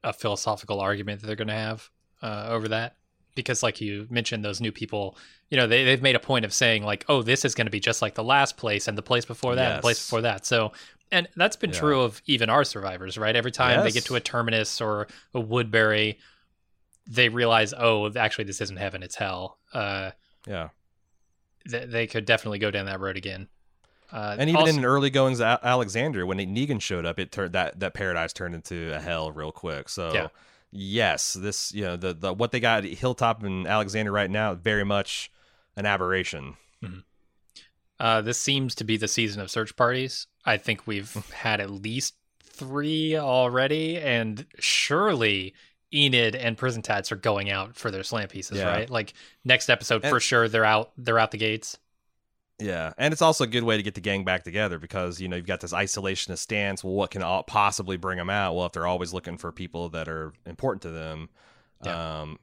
[0.03, 1.89] a philosophical argument that they're going to have
[2.22, 2.95] uh, over that.
[3.35, 5.18] Because, like you mentioned, those new people,
[5.49, 7.72] you know, they, they've made a point of saying, like, oh, this is going to
[7.72, 10.22] be just like the last place and the place before that and the place before
[10.22, 10.45] that.
[10.45, 10.73] So,
[11.11, 11.80] and that's been Yeah.
[11.80, 13.35] true of even our survivors, right?
[13.35, 16.18] Every time they get to a terminus or a Woodbury,
[17.11, 19.57] they realize, oh, actually, this isn't heaven, it's hell.
[19.73, 20.11] Uh,
[20.48, 20.69] Yeah.
[21.69, 23.49] th- they could definitely go down that road again.
[24.11, 27.53] Uh, And even also- in early goings, Al- Alexandria, when Negan showed up, it turned
[27.53, 29.90] that that paradise turned into a hell real quick.
[29.90, 30.27] So, Yeah.
[30.72, 34.84] yes, this you know the, the what they got Hilltop and Alexandria right now very
[34.86, 35.31] much
[35.76, 36.56] an aberration.
[37.99, 40.27] Uh, this seems to be the season of search parties.
[40.45, 45.53] I think we've had at least three already, and surely
[45.94, 48.66] Enid and Prison Tats are going out for their slam pieces, Yeah.
[48.70, 48.90] right?
[48.90, 49.14] Like
[49.44, 50.91] next episode And- for sure, they're out.
[50.98, 51.78] They're out the gates.
[52.61, 55.30] Yeah, and it's also a good way to get the gang back together because you
[55.30, 56.84] know you've got this isolationist stance.
[56.84, 58.53] Well, what can all possibly bring them out?
[58.53, 61.30] Well, if they're always looking for people that are important to them,
[61.86, 62.20] Yeah.
[62.22, 62.40] um,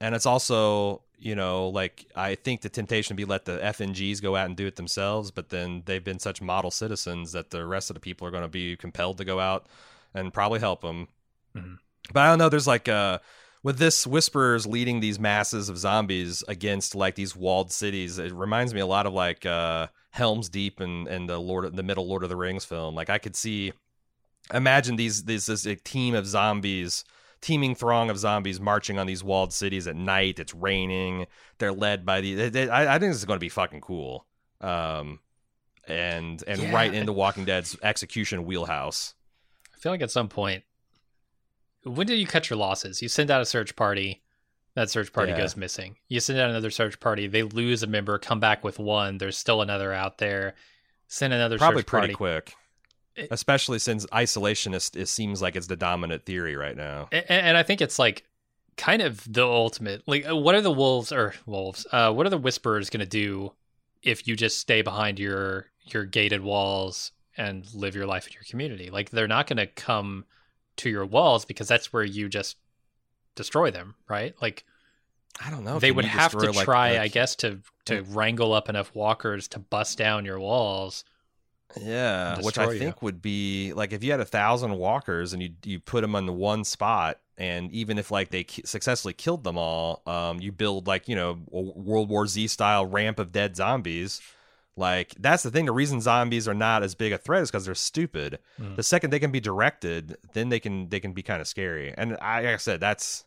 [0.00, 4.22] and it's also you know like I think the temptation to be let the FNGs
[4.22, 7.66] go out and do it themselves, but then they've been such model citizens that the
[7.66, 9.66] rest of the people are going to be compelled to go out
[10.14, 11.08] and probably help them.
[11.54, 11.78] Mhm.
[12.12, 12.48] But I don't know.
[12.48, 13.18] There's like uh
[13.62, 18.72] with this whisperers leading these masses of zombies against like these walled cities it reminds
[18.72, 22.22] me a lot of like uh helms deep and and the lord the middle lord
[22.22, 23.72] of the rings film like i could see
[24.54, 27.04] imagine these these this a team of zombies
[27.40, 31.26] teeming throng of zombies marching on these walled cities at night it's raining
[31.58, 33.80] they're led by the they- they- I, I think this is going to be fucking
[33.80, 34.24] cool
[34.60, 35.18] um
[35.88, 36.72] and and Yeah.
[36.72, 39.14] right into walking dead's execution wheelhouse
[39.74, 40.64] I feel like at some point,
[41.84, 43.00] when did you cut your losses?
[43.02, 44.22] You send out a search party.
[44.74, 45.38] That search party Yeah.
[45.38, 45.96] goes missing.
[46.08, 47.26] You send out another search party.
[47.26, 48.18] They lose a member.
[48.18, 49.18] Come back with one.
[49.18, 50.54] There's still another out there.
[51.08, 52.14] Send another probably pretty party.
[52.14, 52.54] quick
[53.16, 57.56] It- especially since isolationist it seems like it's the dominant theory right now and, and
[57.56, 58.24] I think it's like
[58.76, 60.02] kind of the ultimate.
[60.06, 61.84] Like, uh, what are the wolves or wolves?
[61.90, 63.52] Uh, what are the whisperers going to do
[64.02, 68.44] if you just stay behind your your gated walls and live your life in your
[68.48, 68.90] community?
[68.90, 70.26] Like, they're not going to come
[70.78, 72.56] to your walls because that's where you just
[73.34, 74.34] destroy them, right?
[74.40, 74.64] Like,
[75.44, 75.78] I don't know.
[75.78, 79.58] they would have to like, try, I guess, to to wrangle up enough walkers to
[79.58, 81.04] bust down your walls.
[81.80, 82.78] Yeah, which I you.
[82.78, 86.16] think would be like if you had a thousand walkers and you you put them
[86.16, 90.40] on the one spot, and even if like they ki- successfully killed them all, um,
[90.40, 94.20] you build like you know a World War Z style ramp of dead zombies.
[94.78, 95.66] Like that's the thing.
[95.66, 98.38] The reason zombies are not as big a threat is because they're stupid.
[98.60, 98.76] Mm.
[98.76, 101.92] The second they can be directed, then they can they can be kind of scary.
[101.98, 103.24] And I, like I said, that's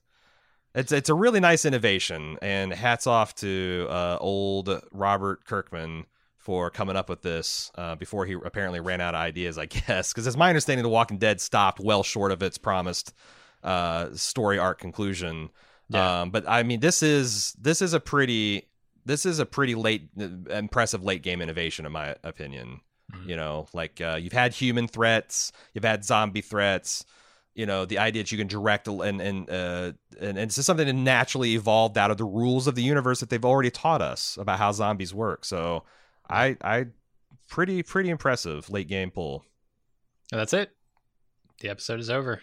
[0.73, 2.37] it's it's a really nice innovation.
[2.41, 6.05] And hats off to uh, old Robert Kirkman
[6.37, 9.57] for coming up with this uh, before he apparently ran out of ideas.
[9.57, 13.13] I guess because it's my understanding, The Walking Dead stopped well short of its promised
[13.61, 15.49] uh, story arc conclusion.
[15.89, 16.21] Yeah.
[16.21, 18.69] Um, but I mean, this is this is a pretty
[19.05, 20.09] this is a pretty late
[20.49, 22.81] impressive late game innovation in my opinion
[23.13, 23.27] Mhm.
[23.27, 27.03] you know like uh, you've had human threats you've had zombie threats
[27.55, 30.65] you know the idea that you can direct and and uh, and, and it's just
[30.65, 34.01] something that naturally evolved out of the rules of the universe that they've already taught
[34.01, 35.43] us about how zombies work.
[35.43, 35.83] So
[36.29, 36.85] I I
[37.49, 39.43] pretty pretty impressive late game pull.
[40.31, 40.71] And that's it.
[41.59, 42.41] The episode is over.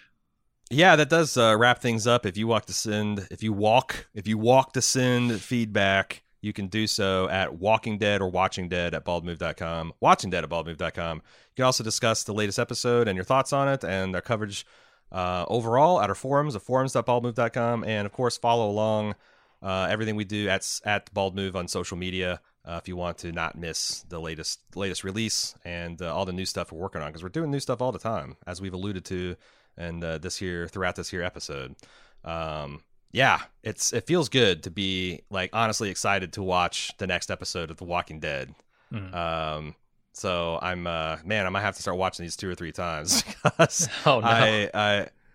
[0.70, 2.26] Yeah, that does uh, wrap things up.
[2.26, 6.52] If you walk to send, if you walk, if you walk to send feedback, you
[6.52, 9.92] can do so at Walking Dead or Watching Dead at baldmove.com.
[10.00, 11.16] Watching Dead at baldmove.com.
[11.16, 11.22] You
[11.56, 14.64] can also discuss the latest episode and your thoughts on it and our coverage
[15.10, 17.84] uh, overall at our forums at forums.baldmove.com.
[17.84, 19.14] And of course, follow along
[19.62, 22.40] uh, everything we do at, at Bald on social media.
[22.64, 26.32] Uh, if you want to not miss the latest latest release and uh, all the
[26.32, 28.74] new stuff we're working on, because we're doing new stuff all the time, as we've
[28.74, 29.36] alluded to
[29.78, 31.76] and uh, this year throughout this year episode.
[32.24, 32.82] Um,
[33.12, 37.70] yeah, it's it feels good to be like honestly excited to watch the next episode
[37.70, 38.54] of The Walking Dead.
[38.92, 39.14] Mm-hmm.
[39.14, 39.74] Um,
[40.12, 43.22] so I'm uh, man, I might have to start watching these two or three times
[43.42, 44.94] because oh no, I, I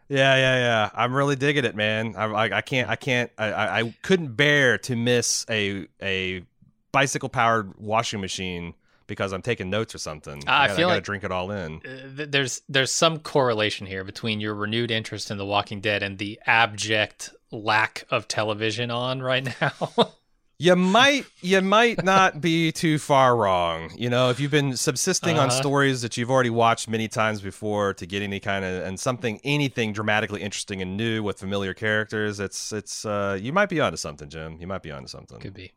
[0.10, 2.16] yeah yeah yeah I'm really digging it, man.
[2.16, 6.44] I I, I can't I can't I, I couldn't bear to miss a a
[6.92, 8.76] bicycle powered washing machine
[9.08, 10.44] because I'm taking notes or something.
[10.48, 11.82] I, I feel I like drink it all in.
[11.86, 16.18] Uh, there's there's some correlation here between your renewed interest in The Walking Dead and
[16.18, 20.14] the abject lack of television on right now.
[20.60, 23.92] you might you might not be too far wrong.
[23.98, 25.46] You know, if you've been subsisting uh-huh.
[25.46, 29.00] on stories that you've already watched many times before to get any kind of and
[29.00, 33.80] something anything dramatically interesting and new with familiar characters, it's it's uh you might be
[33.80, 34.58] onto something, Jim.
[34.60, 35.40] You might be onto something.
[35.40, 35.72] Could be.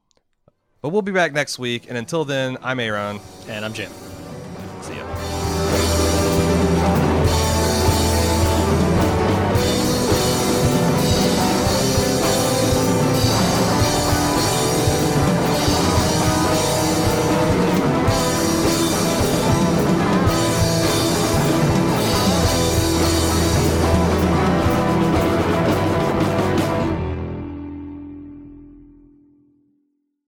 [0.87, 3.19] But we'll be back next week, and until then, I'm Aaron.
[3.49, 3.91] And I'm Jim.
[4.83, 5.36] See ya.